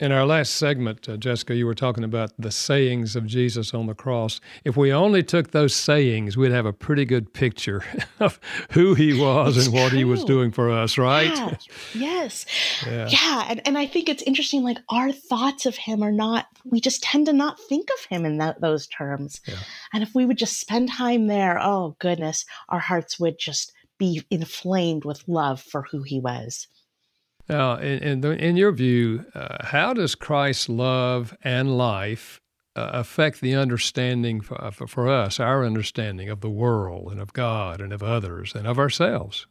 [0.00, 3.86] In our last segment, uh, Jessica, you were talking about the sayings of Jesus on
[3.86, 4.40] the cross.
[4.64, 7.84] If we only took those sayings, we'd have a pretty good picture
[8.20, 11.26] of who he was it's and what he was doing for us, right?
[11.26, 11.56] Yeah.
[11.94, 12.46] yes.
[12.86, 13.08] Yeah.
[13.10, 13.46] yeah.
[13.50, 17.02] And, and I think it's interesting, like our thoughts of him are not, we just
[17.02, 19.42] tend to not think of him in that, those terms.
[19.46, 19.56] Yeah.
[19.92, 24.22] And if we would just spend time there, oh goodness, our hearts would just be
[24.30, 26.68] inflamed with love for who he was.
[27.50, 32.40] Now, in, in, in your view, uh, how does Christ's love and life
[32.76, 37.32] uh, affect the understanding for, uh, for, us, our understanding of the world and of
[37.32, 39.48] God and of others and of ourselves?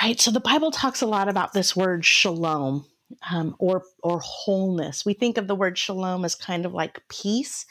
[0.00, 0.18] Right.
[0.18, 2.86] So the Bible talks a lot about this word shalom.
[3.30, 5.04] Um, or or wholeness.
[5.04, 7.66] We think of the word shalom as kind of like peace,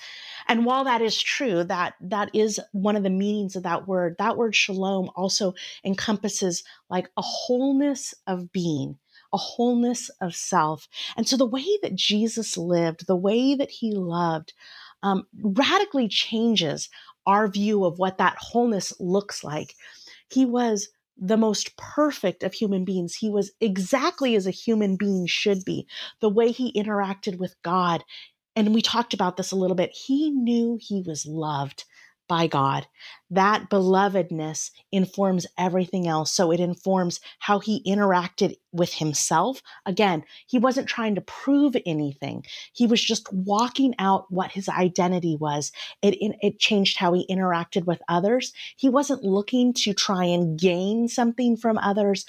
[0.47, 4.17] and while that is true, that that is one of the meanings of that word.
[4.19, 8.99] That word shalom also encompasses like a wholeness of being,
[9.33, 10.87] a wholeness of self.
[11.15, 14.53] And so the way that Jesus lived, the way that he loved,
[15.03, 16.89] um, radically changes
[17.25, 19.75] our view of what that wholeness looks like.
[20.29, 23.15] He was the most perfect of human beings.
[23.15, 25.87] He was exactly as a human being should be.
[26.19, 28.03] The way he interacted with God,
[28.55, 31.85] and we talked about this a little bit, he knew he was loved
[32.31, 32.87] by God.
[33.29, 36.31] That belovedness informs everything else.
[36.31, 39.61] So it informs how he interacted with himself.
[39.85, 42.45] Again, he wasn't trying to prove anything.
[42.71, 45.73] He was just walking out what his identity was.
[46.01, 48.53] It, it, changed how he interacted with others.
[48.77, 52.25] He wasn't looking to try and gain something from others.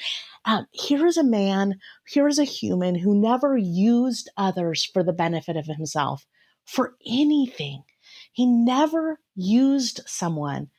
[0.46, 5.12] Um, here is a man, here is a human who never used others for the
[5.12, 6.26] benefit of himself
[6.64, 7.84] for anything.
[8.32, 10.70] He never used someone.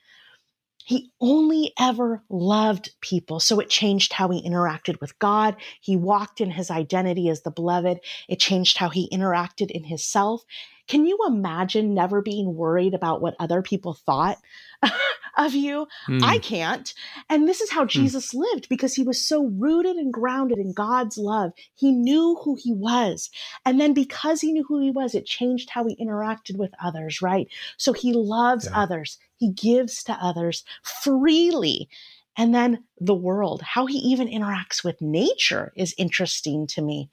[0.84, 3.40] He only ever loved people.
[3.40, 5.56] So it changed how he interacted with God.
[5.80, 8.00] He walked in his identity as the beloved.
[8.28, 10.44] It changed how he interacted in his self.
[10.86, 14.36] Can you imagine never being worried about what other people thought
[15.36, 15.86] of you?
[16.08, 16.22] Mm.
[16.22, 16.92] I can't.
[17.28, 17.88] And this is how mm.
[17.88, 21.52] Jesus lived because he was so rooted and grounded in God's love.
[21.74, 23.30] He knew who he was.
[23.64, 27.22] And then because he knew who he was, it changed how he interacted with others,
[27.22, 27.48] right?
[27.76, 28.82] So he loves yeah.
[28.82, 31.88] others, he gives to others freely.
[32.36, 37.10] And then the world, how he even interacts with nature is interesting to me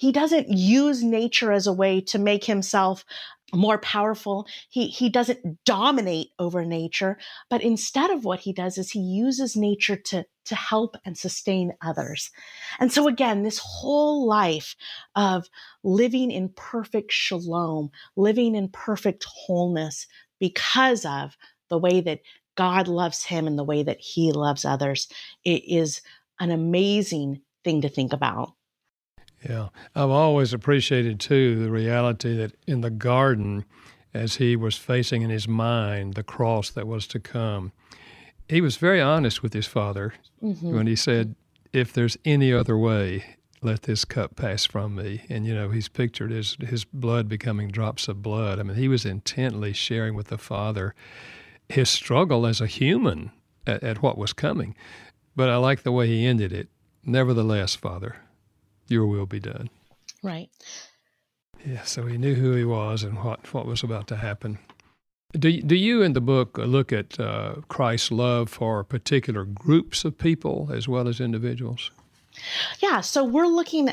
[0.00, 3.04] he doesn't use nature as a way to make himself
[3.54, 4.46] more powerful.
[4.68, 9.56] He, he doesn't dominate over nature, but instead of what he does is he uses
[9.56, 12.30] nature to, to help and sustain others.
[12.78, 14.76] And so again, this whole life
[15.14, 15.48] of
[15.82, 20.06] living in perfect shalom, living in perfect wholeness
[20.38, 21.36] because of
[21.68, 22.20] the way that
[22.56, 25.08] God loves him and the way that he loves others,
[25.44, 26.02] it is
[26.40, 28.54] an amazing thing to think about.
[29.48, 29.68] Yeah.
[29.94, 33.64] I've always appreciated, too, the reality that in the garden,
[34.12, 37.72] as he was facing in his mind the cross that was to come,
[38.48, 40.74] he was very honest with his father mm-hmm.
[40.74, 41.34] when he said,
[41.72, 45.22] If there's any other way, let this cup pass from me.
[45.28, 48.58] And, you know, he's pictured his, his blood becoming drops of blood.
[48.58, 50.94] I mean, he was intently sharing with the father
[51.68, 53.30] his struggle as a human
[53.66, 54.74] at, at what was coming.
[55.36, 56.68] But I like the way he ended it.
[57.04, 58.16] Nevertheless, Father,
[58.90, 59.70] your will be done.
[60.22, 60.50] Right.
[61.64, 64.58] Yeah, so he knew who he was and what, what was about to happen.
[65.32, 70.18] Do, do you in the book look at uh, Christ's love for particular groups of
[70.18, 71.90] people as well as individuals?
[72.80, 73.90] Yeah, so we're looking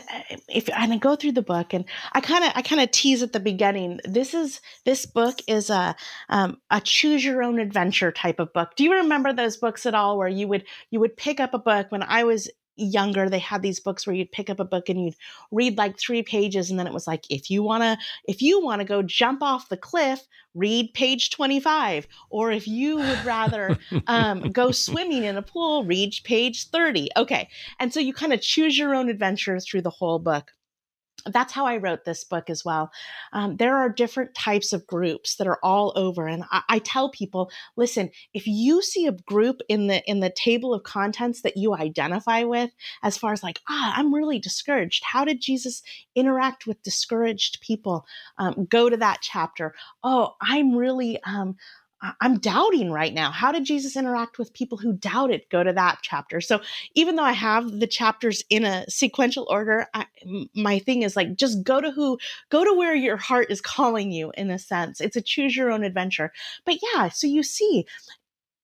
[0.48, 3.24] if and I go through the book and I kind of I kind of tease
[3.24, 4.00] at the beginning.
[4.06, 5.96] This is this book is a
[6.30, 8.76] um, a choose your own adventure type of book.
[8.76, 11.60] Do you remember those books at all where you would you would pick up a
[11.60, 14.90] book when I was younger they had these books where you'd pick up a book
[14.90, 15.16] and you'd
[15.52, 18.64] read like three pages and then it was like if you want to if you
[18.64, 23.78] want to go jump off the cliff read page 25 or if you would rather
[24.08, 27.50] um, go swimming in a pool read page 30 okay.
[27.80, 30.52] And so you kind of choose your own adventure through the whole book
[31.34, 32.92] that's how I wrote this book as well.
[33.34, 37.10] Um, there are different types of groups that are all over, and I, I, tell
[37.10, 41.58] people, listen, if you see a group in the in the table of contents that
[41.58, 42.72] you identify with,
[43.04, 45.04] as far as like, ah, I'm really discouraged.
[45.04, 45.82] How did Jesus
[46.16, 48.06] interact with discouraged people?
[48.38, 49.74] Um, go to that chapter.
[50.04, 51.56] Oh, I'm really um,
[52.22, 53.32] I'm doubting right now.
[53.32, 55.42] How did Jesus interact with people who doubted?
[55.50, 56.42] Go to that chapter.
[56.42, 56.62] So
[56.94, 60.06] even though I have the chapters in a sequential order, I,
[60.54, 64.12] my thing is like just go to who, go to where your heart is calling
[64.12, 64.32] you.
[64.38, 66.32] In a sense, it's a choose your own adventure.
[66.66, 67.88] But yeah, so you see,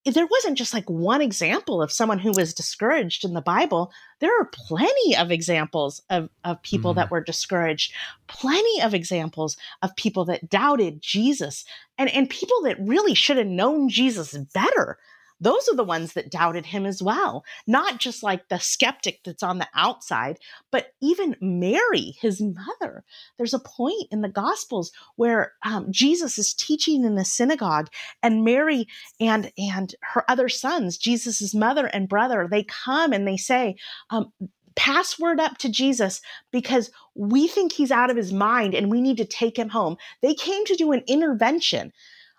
[0.04, 3.90] there wasn't just like one example of someone who was discouraged in the Bible.
[4.20, 6.98] There are plenty of examples of, of people mm-hmm.
[6.98, 7.94] that were discouraged,
[8.26, 11.64] plenty of examples of people that doubted Jesus,
[11.96, 14.98] and, and people that really should have known Jesus better
[15.44, 17.44] those are the ones that doubted him as well.
[17.66, 20.38] Not just like the skeptic that's on the outside,
[20.70, 23.04] but even Mary, his mother.
[23.36, 27.88] There's a point in the Gospels where um, Jesus is teaching in a synagogue,
[28.22, 28.88] and Mary
[29.20, 33.76] and and her other sons, Jesus's mother and brother, they come and they say,
[34.10, 34.32] um,
[34.76, 39.00] pass word up to Jesus because we think he's out of his mind and we
[39.00, 39.96] need to take him home.
[40.22, 41.92] They came to do an intervention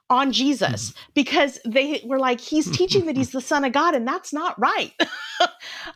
[0.10, 1.12] on Jesus mm-hmm.
[1.14, 4.60] because they were like, he's teaching that he's the son of God, and that's not
[4.60, 4.94] right.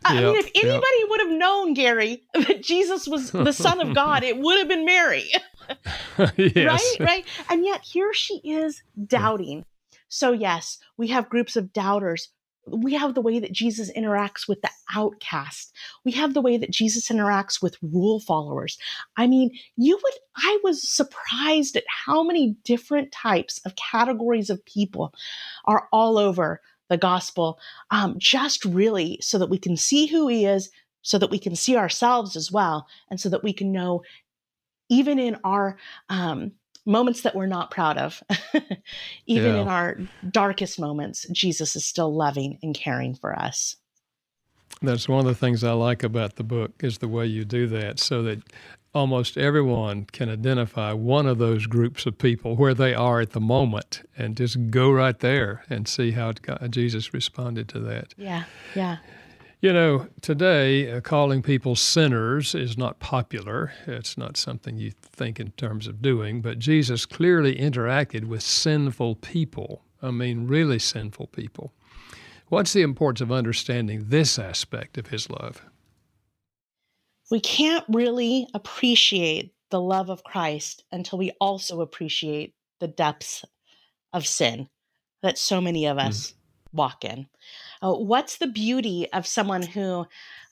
[0.06, 1.10] I yep, mean, if anybody yep.
[1.10, 4.86] would have known, Gary, that Jesus was the son of God, it would have been
[4.86, 5.30] Mary.
[6.38, 6.98] yes.
[7.00, 7.08] Right?
[7.08, 7.26] Right?
[7.50, 9.66] And yet here she is doubting.
[10.08, 12.30] So, yes, we have groups of doubters
[12.72, 15.74] we have the way that Jesus interacts with the outcast.
[16.06, 18.78] We have the way that Jesus interacts with rule followers.
[19.18, 24.64] I mean, you would, I was surprised at how many different types of categories of
[24.66, 25.14] people
[25.66, 27.60] are all over the gospel,
[27.92, 30.70] um, just really so that we can see who he is,
[31.02, 34.02] so that we can see ourselves as well, and so that we can know,
[34.90, 35.78] even in our
[36.10, 36.52] um,
[36.90, 38.22] moments that we're not proud of.
[39.28, 39.62] Even yeah.
[39.62, 39.98] in our
[40.30, 43.76] darkest moments, Jesus is still loving and caring for us.
[44.82, 47.68] That's one of the things I like about the book is the way you do
[47.68, 48.42] that so that
[48.94, 53.40] almost everyone can identify one of those groups of people where they are at the
[53.40, 56.32] moment and just go right there and see how
[56.70, 58.14] Jesus responded to that.
[58.18, 58.46] Yeah.
[58.76, 58.98] Yeah.
[59.62, 63.74] You know, today uh, calling people sinners is not popular.
[63.86, 69.16] It's not something you think in terms of doing, but Jesus clearly interacted with sinful
[69.16, 69.84] people.
[70.02, 71.74] I mean, really sinful people.
[72.48, 75.62] What's the importance of understanding this aspect of his love?
[77.30, 83.44] We can't really appreciate the love of Christ until we also appreciate the depths
[84.14, 84.70] of sin
[85.22, 86.08] that so many of hmm.
[86.08, 86.34] us mm.
[86.72, 87.28] walk in.
[87.82, 90.06] Uh, what's the beauty of someone who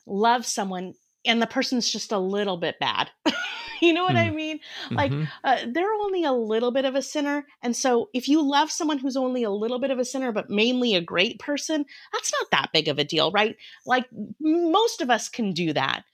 [0.06, 3.10] loves someone and the person's just a little bit bad?
[3.80, 4.26] you know what mm.
[4.26, 4.60] I mean?
[4.90, 5.24] Like mm-hmm.
[5.44, 7.46] uh, they're only a little bit of a sinner.
[7.62, 10.50] And so if you love someone who's only a little bit of a sinner, but
[10.50, 13.56] mainly a great person, that's not that big of a deal, right?
[13.86, 14.06] Like
[14.40, 16.04] most of us can do that.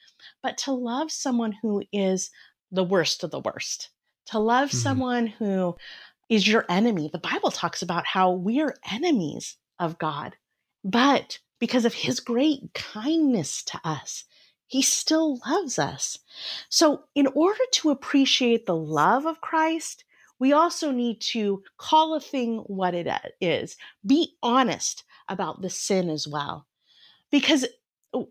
[0.43, 2.31] But to love someone who is
[2.71, 3.91] the worst of the worst,
[4.27, 4.79] to love mm-hmm.
[4.79, 5.77] someone who
[6.29, 10.37] is your enemy, the Bible talks about how we're enemies of God.
[10.85, 14.25] But because of his great kindness to us,
[14.67, 16.19] he still loves us.
[16.69, 20.05] So, in order to appreciate the love of Christ,
[20.39, 23.09] we also need to call a thing what it
[23.41, 23.77] is.
[24.05, 26.67] Be honest about the sin as well.
[27.31, 27.67] Because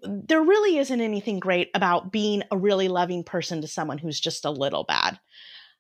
[0.03, 4.45] there really isn't anything great about being a really loving person to someone who's just
[4.45, 5.19] a little bad.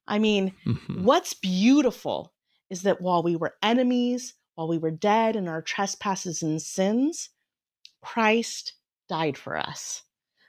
[0.07, 1.03] I mean, mm-hmm.
[1.03, 2.33] what's beautiful
[2.69, 7.29] is that while we were enemies, while we were dead in our trespasses and sins,
[8.01, 8.73] Christ
[9.09, 10.03] died for us.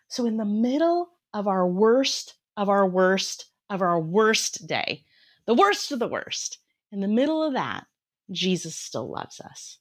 [0.09, 5.05] So, in the middle of our worst, of our worst, of our worst day,
[5.47, 6.59] the worst of the worst,
[6.93, 7.87] in the middle of that,
[8.31, 9.79] Jesus still loves us.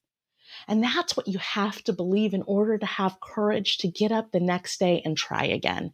[0.68, 4.32] And that's what you have to believe in order to have courage to get up
[4.32, 5.94] the next day and try again.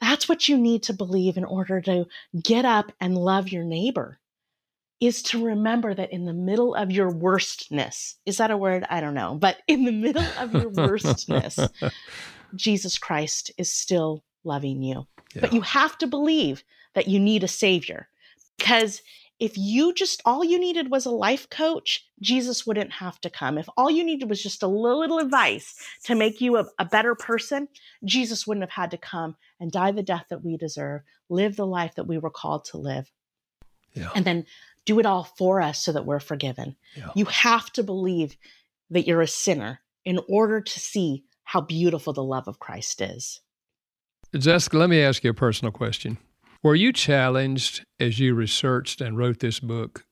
[0.00, 2.06] That's what you need to believe in order to
[2.40, 4.20] get up and love your neighbor
[5.00, 8.84] is to remember that in the middle of your worstness, is that a word?
[8.90, 11.58] I don't know, but in the middle of your worstness,
[12.54, 15.06] Jesus Christ is still loving you.
[15.34, 15.40] Yeah.
[15.40, 18.08] But you have to believe that you need a savior
[18.58, 19.00] because
[19.38, 23.56] if you just all you needed was a life coach, Jesus wouldn't have to come.
[23.56, 27.14] If all you needed was just a little advice to make you a, a, better
[27.14, 27.66] person,
[28.04, 31.66] Jesus wouldn't have had to come and die the death that we deserve, live the
[31.66, 33.10] life that we were called to live,
[33.94, 34.10] yeah.
[34.14, 34.44] and then
[34.86, 36.76] do it all for us so that we're forgiven.
[36.96, 37.10] Yeah.
[37.14, 38.36] You have to believe
[38.90, 43.40] that you're a sinner in order to see how beautiful the love of Christ is.
[44.36, 46.18] Jessica, let me ask you a personal question.
[46.62, 50.06] Were you challenged as you researched and wrote this book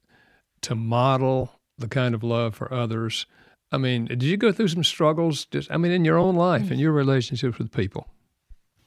[0.62, 3.26] to model the kind of love for others?
[3.70, 6.70] I mean, did you go through some struggles just I mean in your own life
[6.70, 6.80] and mm.
[6.80, 8.08] your relationships with people?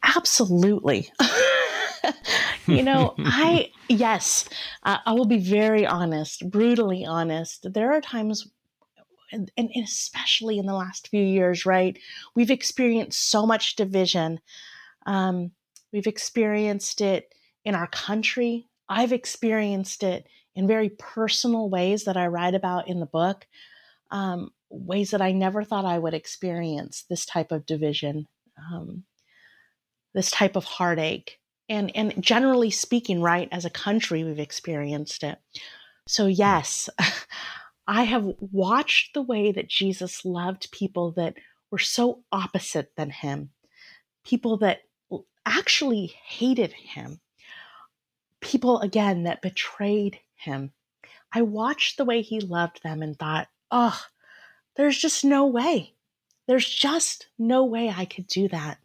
[0.03, 1.11] Absolutely.
[2.68, 4.47] you know, I yes,
[4.84, 7.74] uh, I will be very honest, brutally honest.
[7.74, 8.47] There are times
[9.32, 11.97] and, and especially in the last few years, right?
[12.36, 14.39] We've experienced so much division.
[15.05, 15.51] Um,
[15.93, 17.34] we've experienced it
[17.64, 18.68] in our country.
[18.89, 23.47] I've experienced it in very personal ways that I write about in the book,
[24.12, 29.03] um, ways that I never thought I would experience this type of division, um,
[30.14, 31.39] this type of heartache.
[31.72, 35.39] And, and generally speaking, right, as a country, we've experienced it.
[36.05, 36.89] So, yes,
[37.88, 41.36] I have watched the way that Jesus loved people that
[41.72, 43.51] were so opposite than him,
[44.26, 44.82] people that
[45.45, 47.22] actually hated him,
[48.41, 50.74] people again that betrayed him.
[51.32, 53.97] I watched the way he loved them and thought, oh,
[54.76, 55.93] there's just no way.
[56.47, 58.78] There's just no way I could do that.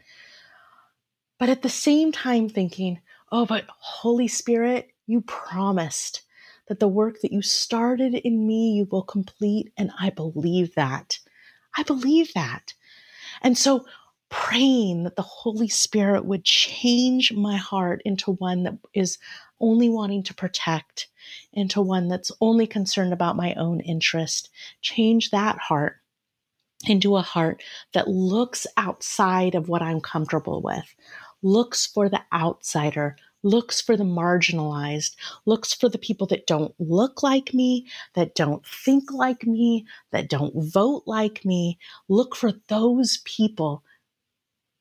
[1.39, 6.23] But at the same time, thinking, oh, but Holy Spirit, you promised
[6.69, 9.73] that the work that you started in me, you will complete.
[9.77, 11.19] And I believe that.
[11.77, 12.75] I believe that.
[13.43, 13.87] And so,
[14.29, 19.19] praying that the Holy Spirit would change my heart into one that is
[19.61, 21.07] only wanting to protect
[21.53, 24.51] into one that's only concerned about my own interest.
[24.81, 25.97] Change that heart
[26.87, 27.63] into a heart
[27.95, 30.95] that looks outside of what I'm comfortable with,
[31.47, 37.23] looks for the outsider, looks for the marginalized, looks for the people that don't look
[37.23, 41.79] like me, that don't think like me, that don't vote like me.
[42.09, 43.85] Look for those people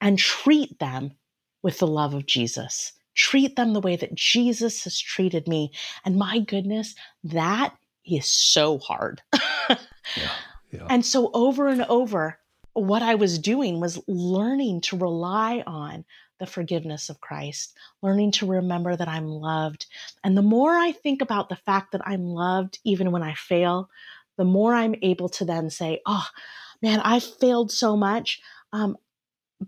[0.01, 1.13] and treat them
[1.61, 5.72] with the love of Jesus treat them the way that Jesus has treated me.
[6.03, 7.74] And my goodness, that
[8.05, 9.22] is so hard.
[9.70, 9.78] yeah,
[10.72, 10.88] yeah.
[10.89, 12.38] And so, over and over,
[12.74, 16.03] what I was doing was learning to rely on
[16.40, 19.86] the forgiveness of Christ, learning to remember that I'm loved.
[20.24, 23.90] And the more I think about the fact that I'm loved, even when I fail,
[24.38, 26.26] the more I'm able to then say, oh,
[26.82, 28.42] man, I failed so much.
[28.74, 28.98] Um,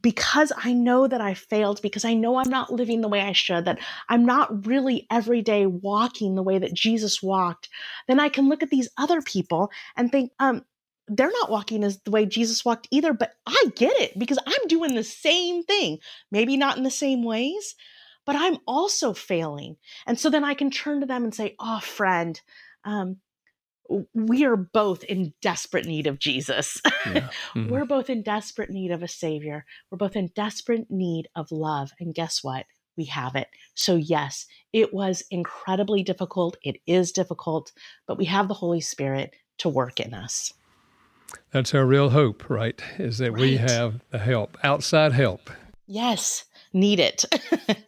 [0.02, 3.32] because I know that I failed, because I know I'm not living the way I
[3.32, 7.70] should, that I'm not really every day walking the way that Jesus walked,
[8.08, 10.66] then I can look at these other people and think, um,
[11.08, 14.68] they're not walking as the way Jesus walked either, but I get it because I'm
[14.68, 16.00] doing the same thing.
[16.32, 17.76] Maybe not in the same ways,
[18.26, 19.78] but I'm also failing.
[20.06, 22.40] And so then I can turn to them and say, Oh, friend,
[22.84, 23.18] um,
[24.14, 26.82] we are both in desperate need of Jesus.
[27.06, 27.30] Yeah.
[27.56, 27.70] Mm-hmm.
[27.72, 29.66] We're both in desperate need of a savior.
[29.90, 31.92] We're both in desperate need of love.
[32.00, 32.66] And guess what?
[32.98, 33.48] We have it.
[33.74, 36.58] So, yes, it was incredibly difficult.
[36.62, 37.72] It is difficult,
[38.06, 40.54] but we have the Holy Spirit to work in us.
[41.52, 42.82] That's our real hope, right?
[42.98, 43.42] Is that right.
[43.42, 45.50] we have the help, outside help.
[45.86, 47.26] Yes, need it.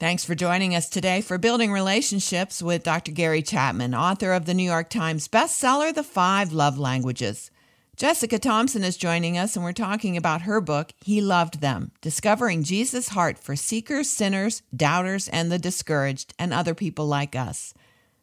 [0.00, 3.12] Thanks for joining us today for Building Relationships with Dr.
[3.12, 7.52] Gary Chapman, author of the New York Times bestseller, The Five Love Languages.
[7.96, 12.64] Jessica Thompson is joining us, and we're talking about her book, He Loved Them Discovering
[12.64, 17.74] Jesus' Heart for Seekers, Sinners, Doubters, and the Discouraged, and Other People Like Us.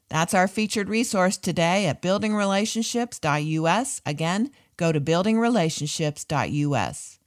[0.10, 4.02] That's our featured resource today at buildingrelationships.us.
[4.06, 7.20] Again, go to buildingrelationships.us.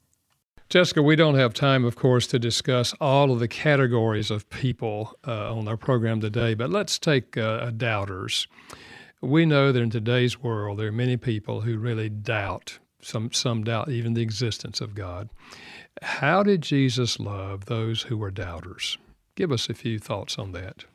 [0.68, 5.14] Jessica, we don't have time, of course, to discuss all of the categories of people
[5.26, 8.48] uh, on our program today, but let's take uh, doubters.
[9.20, 13.64] We know that in today's world, there are many people who really doubt, some, some
[13.64, 15.28] doubt even the existence of God.
[16.00, 18.96] How did Jesus love those who were doubters?
[19.34, 20.86] Give us a few thoughts on that.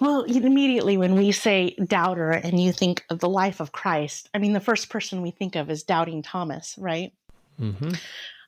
[0.00, 4.38] Well, immediately when we say doubter and you think of the life of Christ, I
[4.38, 7.12] mean, the first person we think of is doubting Thomas, right?
[7.60, 7.90] Mm-hmm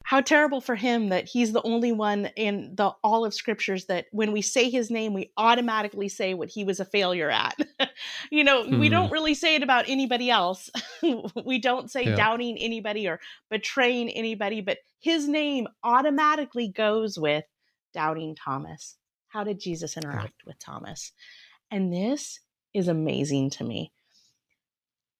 [0.05, 4.07] how terrible for him that he's the only one in the all of scriptures that
[4.11, 7.55] when we say his name we automatically say what he was a failure at
[8.30, 8.78] you know, mm.
[8.78, 10.70] we don't really say it about anybody else.
[11.44, 12.14] we don't say yeah.
[12.14, 13.20] doubting anybody or
[13.51, 17.44] betraying anybody, but his name automatically goes with
[17.94, 18.96] doubting Thomas.
[19.29, 21.12] How did Jesus interact with Thomas?
[21.70, 22.41] And this
[22.74, 23.93] is amazing to me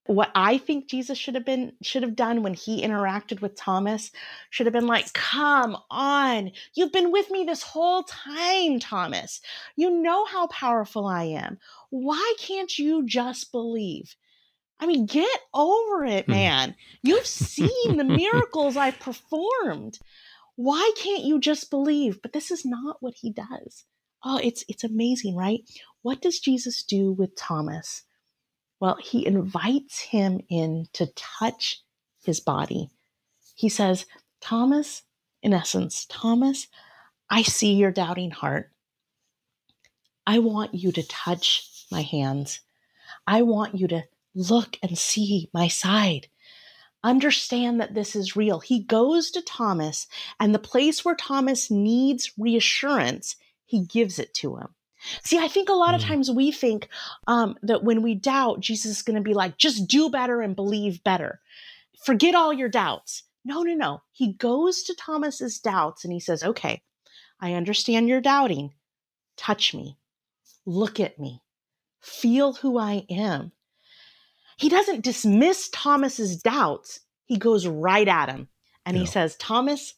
[0.09, 4.11] what I think Jesus should have been should have done when he interacted with Thomas
[4.49, 6.53] should have been like, "Come on.
[6.75, 9.43] You've been with me this whole time, Thomas.
[9.77, 11.59] You know how powerful I am.
[11.91, 14.17] Why can't you just believe?"
[14.81, 16.33] I mean, get over it, hmm.
[16.33, 16.75] man.
[17.03, 19.99] You've seen the miracles I've performed.
[20.57, 22.23] Why can't you just believe?
[22.23, 23.85] But this is not what he does.
[24.31, 25.61] Oh, it's it's amazing, right?
[26.03, 28.03] What does Jesus do with Thomas?
[28.79, 31.83] Well, he invites him in to touch
[32.23, 32.91] his body.
[33.55, 34.05] He says,
[34.43, 35.03] Thomas,
[35.43, 36.69] in essence, Thomas,
[37.31, 38.71] I see your doubting heart.
[40.27, 42.61] I want you to touch my hands.
[43.27, 44.05] I want you to
[44.35, 46.27] look and see my side.
[47.03, 48.61] Understand that this is real.
[48.61, 50.07] He goes to Thomas,
[50.39, 53.35] and the place where Thomas needs reassurance,
[53.69, 54.69] he gives it to him.
[55.23, 56.07] See, I think a lot of mm.
[56.07, 56.89] times we think
[57.29, 60.57] um, that when we doubt, Jesus is going to be like, just do better and
[60.57, 61.41] believe better.
[62.03, 63.25] Forget all your doubts.
[63.45, 64.03] No, no, no.
[64.11, 66.83] He goes to Thomas's doubts and he says, okay,
[67.41, 68.73] I understand you're doubting.
[69.37, 69.99] Touch me.
[70.67, 71.43] Look at me.
[72.01, 73.53] Feel who I am.
[74.57, 77.01] He doesn't dismiss Thomas's doubts.
[77.27, 78.49] He goes right at him
[78.87, 79.95] and he says, Thomas,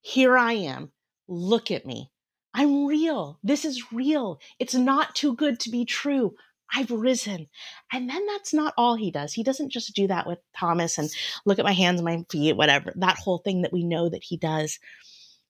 [0.00, 0.90] here I am.
[1.28, 2.09] Look at me.
[2.54, 3.38] I'm real.
[3.42, 4.40] This is real.
[4.58, 6.34] It's not too good to be true.
[6.72, 7.48] I've risen.
[7.92, 9.32] And then that's not all he does.
[9.32, 11.10] He doesn't just do that with Thomas and
[11.44, 14.36] look at my hands, my feet, whatever, that whole thing that we know that he
[14.36, 14.78] does.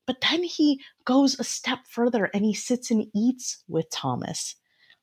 [0.07, 4.57] But then he goes a step further and he sits and eats with Thomas.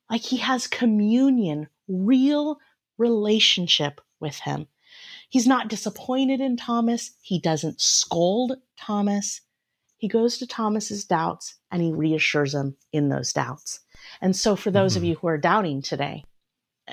[0.10, 2.58] Like he has communion, real
[2.98, 4.68] relationship with him.
[5.30, 7.12] He's not disappointed in Thomas.
[7.22, 9.42] He doesn't scold Thomas
[9.98, 13.80] he goes to Thomas's doubts and he reassures him in those doubts.
[14.22, 15.00] And so, for those mm-hmm.
[15.00, 16.24] of you who are doubting today,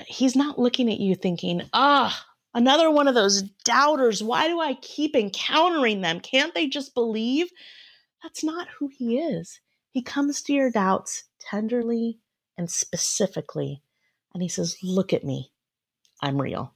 [0.07, 4.23] he's not looking at you thinking, ah, another one of those doubters.
[4.23, 6.19] Why do I keep encountering them?
[6.19, 7.47] Can't they just believe?
[8.23, 9.59] That's not who he is.
[9.91, 12.19] He comes to your doubts tenderly
[12.57, 13.81] and specifically,
[14.33, 15.51] and he says, Look at me.
[16.21, 16.73] I'm real.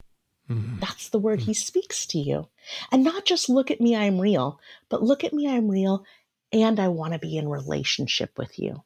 [0.49, 0.79] Mm-hmm.
[0.79, 1.47] That's the word mm-hmm.
[1.47, 2.47] he speaks to you.
[2.91, 4.59] And not just look at me, I'm real,
[4.89, 6.03] but look at me, I'm real,
[6.51, 8.83] and I want to be in relationship with you.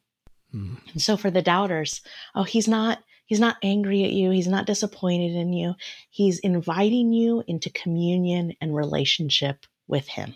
[0.54, 0.78] Mm.
[0.92, 2.00] And so for the doubters,
[2.34, 5.74] oh, he's not he's not angry at you, he's not disappointed in you.
[6.10, 10.34] He's inviting you into communion and relationship with him.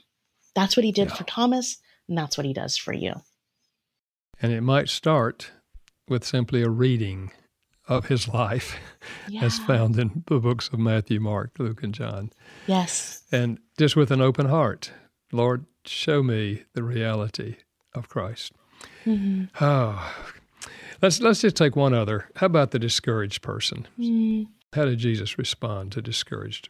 [0.55, 1.15] That's what he did yeah.
[1.15, 3.15] for Thomas, and that's what he does for you.
[4.41, 5.51] And it might start
[6.09, 7.33] with simply a reading
[7.87, 8.77] of his life
[9.29, 9.45] yeah.
[9.45, 12.31] as found in the books of Matthew, Mark, Luke, and John.
[12.67, 13.23] Yes.
[13.33, 14.93] And just with an open heart,
[15.33, 17.57] Lord, show me the reality
[17.95, 18.53] of Christ.
[19.05, 19.45] Mm-hmm.
[19.65, 20.15] Oh,
[21.03, 22.31] let's let's just take one other.
[22.37, 23.87] How about the discouraged person?
[23.99, 24.49] Mm.
[24.73, 26.69] How did Jesus respond to discouraged?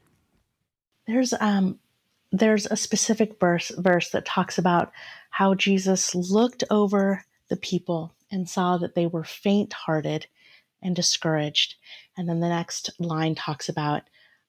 [1.07, 1.79] There's um
[2.31, 4.93] there's a specific verse verse that talks about
[5.31, 10.27] how Jesus looked over the people and saw that they were faint-hearted
[10.83, 11.75] and discouraged.
[12.17, 14.03] And then the next line talks about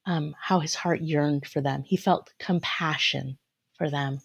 [0.05, 1.83] um, how his heart yearned for them.
[1.83, 3.37] He felt compassion
[3.79, 4.19] for them.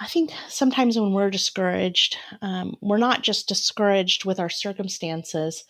[0.00, 5.64] I think sometimes when we're discouraged, um, we're not just discouraged with our circumstances,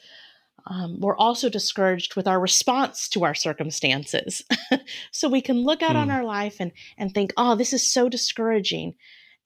[0.67, 4.45] um, we're also discouraged with our response to our circumstances.
[5.11, 6.01] so we can look out mm.
[6.01, 6.15] on hmm.
[6.15, 8.95] our life and, and think, oh, this is so discouraging.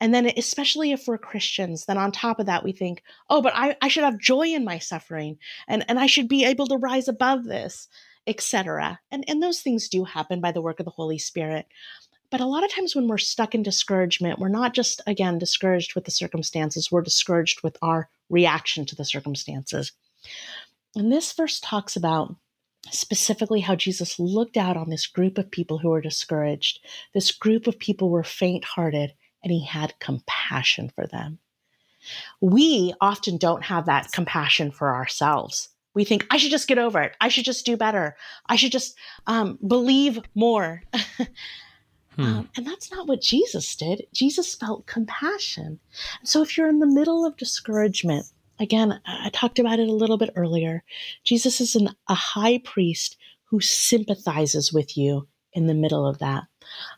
[0.01, 3.53] And then, especially if we're Christians, then on top of that, we think, oh, but
[3.55, 5.37] I, I should have joy in my suffering
[5.67, 7.87] and, and I should be able to rise above this,
[8.27, 8.99] etc.
[9.09, 11.65] And, and those things do happen by the work of the Holy Spirit.
[12.35, 15.95] But a lot of times when we're stuck in discouragement, we're not just, again, discouraged
[15.95, 19.93] with the circumstances, we're discouraged with our reaction to the circumstances.
[20.97, 22.35] And this verse talks about
[22.91, 26.81] specifically how Jesus looked out on this group of people who were discouraged.
[27.13, 31.39] This group of people were faint hearted, and he had compassion for them.
[32.41, 35.69] We often don't have that compassion for ourselves.
[35.93, 37.15] We think, I should just get over it.
[37.21, 38.17] I should just do better.
[38.45, 40.83] I should just um, believe more.
[42.15, 42.23] Hmm.
[42.23, 44.07] Um, and that's not what Jesus did.
[44.13, 45.79] Jesus felt compassion.
[46.23, 48.25] So if you're in the middle of discouragement,
[48.59, 50.83] again, I talked about it a little bit earlier.
[51.23, 56.43] Jesus is an, a high priest who sympathizes with you in the middle of that.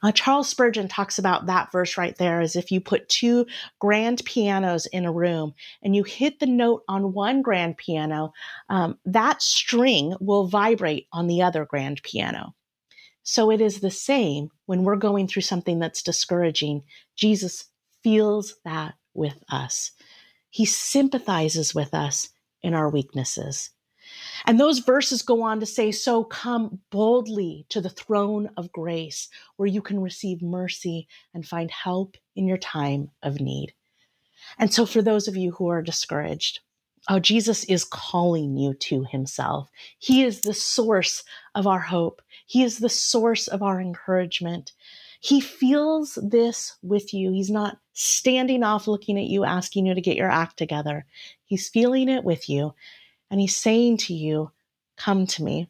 [0.01, 3.45] Uh, Charles Spurgeon talks about that verse right there as if you put two
[3.79, 5.53] grand pianos in a room
[5.83, 8.33] and you hit the note on one grand piano,
[8.69, 12.55] um, that string will vibrate on the other grand piano.
[13.29, 16.83] So it is the same when we're going through something that's discouraging.
[17.17, 17.65] Jesus
[18.01, 19.91] feels that with us,
[20.49, 22.29] He sympathizes with us
[22.61, 23.71] in our weaknesses.
[24.45, 29.27] And those verses go on to say, So come boldly to the throne of grace,
[29.57, 33.73] where you can receive mercy and find help in your time of need.
[34.57, 36.61] And so, for those of you who are discouraged,
[37.09, 39.69] oh, Jesus is calling you to himself.
[39.99, 41.25] He is the source
[41.55, 44.71] of our hope, He is the source of our encouragement.
[45.19, 47.31] He feels this with you.
[47.31, 51.05] He's not standing off looking at you, asking you to get your act together.
[51.45, 52.73] He's feeling it with you.
[53.29, 54.51] And he's saying to you,
[54.95, 55.69] Come to me,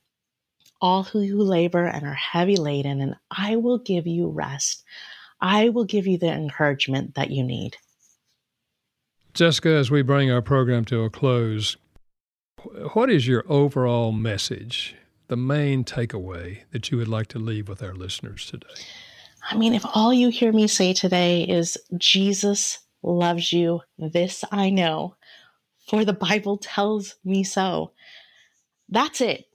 [0.80, 4.84] all who labor and are heavy laden, and I will give you rest.
[5.42, 7.76] I will give you the encouragement that you need.
[9.34, 11.76] Jessica, as we bring our program to a close,
[12.94, 14.96] what is your overall message,
[15.28, 18.68] the main takeaway that you would like to leave with our listeners today?
[19.50, 24.70] I mean, if all you hear me say today is Jesus loves you, this I
[24.70, 25.16] know,
[25.88, 27.92] for the Bible tells me so.
[28.90, 29.46] That's it.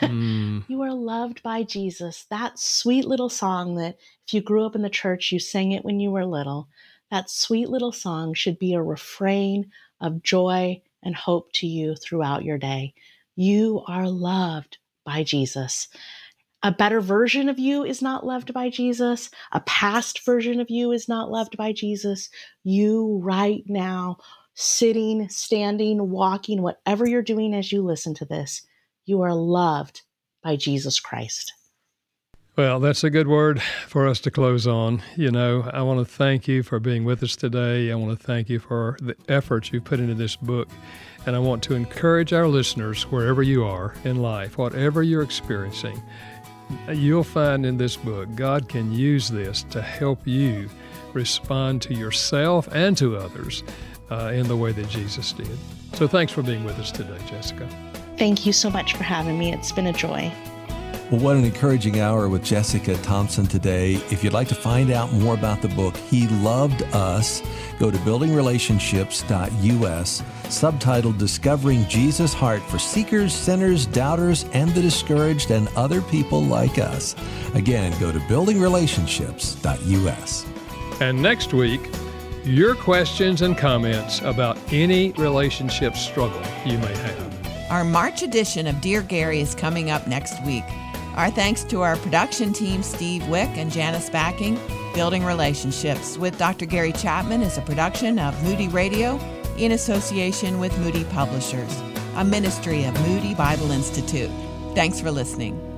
[0.00, 0.64] Mm.
[0.68, 2.26] you are loved by Jesus.
[2.30, 5.84] That sweet little song that if you grew up in the church, you sang it
[5.84, 6.68] when you were little.
[7.10, 9.70] That sweet little song should be a refrain
[10.00, 12.94] of joy and hope to you throughout your day.
[13.36, 14.78] You are loved
[15.10, 15.88] by Jesus.
[16.62, 19.28] A better version of you is not loved by Jesus.
[19.50, 22.30] A past version of you is not loved by Jesus.
[22.62, 24.18] You right now
[24.54, 28.62] sitting, standing, walking, whatever you're doing as you listen to this,
[29.04, 30.02] you are loved
[30.44, 31.52] by Jesus Christ.
[32.60, 35.02] Well, that's a good word for us to close on.
[35.16, 37.90] You know, I want to thank you for being with us today.
[37.90, 40.68] I want to thank you for the efforts you put into this book.
[41.24, 46.02] And I want to encourage our listeners, wherever you are in life, whatever you're experiencing,
[46.92, 50.68] you'll find in this book, God can use this to help you
[51.14, 53.64] respond to yourself and to others
[54.10, 55.48] uh, in the way that Jesus did.
[55.94, 57.66] So thanks for being with us today, Jessica.
[58.18, 59.50] Thank you so much for having me.
[59.50, 60.30] It's been a joy.
[61.10, 63.94] Well, what an encouraging hour with Jessica Thompson today.
[64.12, 67.42] If you'd like to find out more about the book, He Loved Us,
[67.80, 75.66] go to buildingrelationships.us, subtitled Discovering Jesus' Heart for Seekers, Sinners, Doubters, and the Discouraged, and
[75.74, 77.16] Other People Like Us.
[77.54, 80.46] Again, go to buildingrelationships.us.
[81.00, 81.90] And next week,
[82.44, 87.26] your questions and comments about any relationship struggle you may have.
[87.68, 90.62] Our March edition of Dear Gary is coming up next week.
[91.20, 94.58] Our thanks to our production team, Steve Wick and Janice Backing.
[94.94, 96.64] Building Relationships with Dr.
[96.64, 99.20] Gary Chapman is a production of Moody Radio
[99.58, 101.78] in association with Moody Publishers,
[102.16, 104.30] a ministry of Moody Bible Institute.
[104.74, 105.69] Thanks for listening.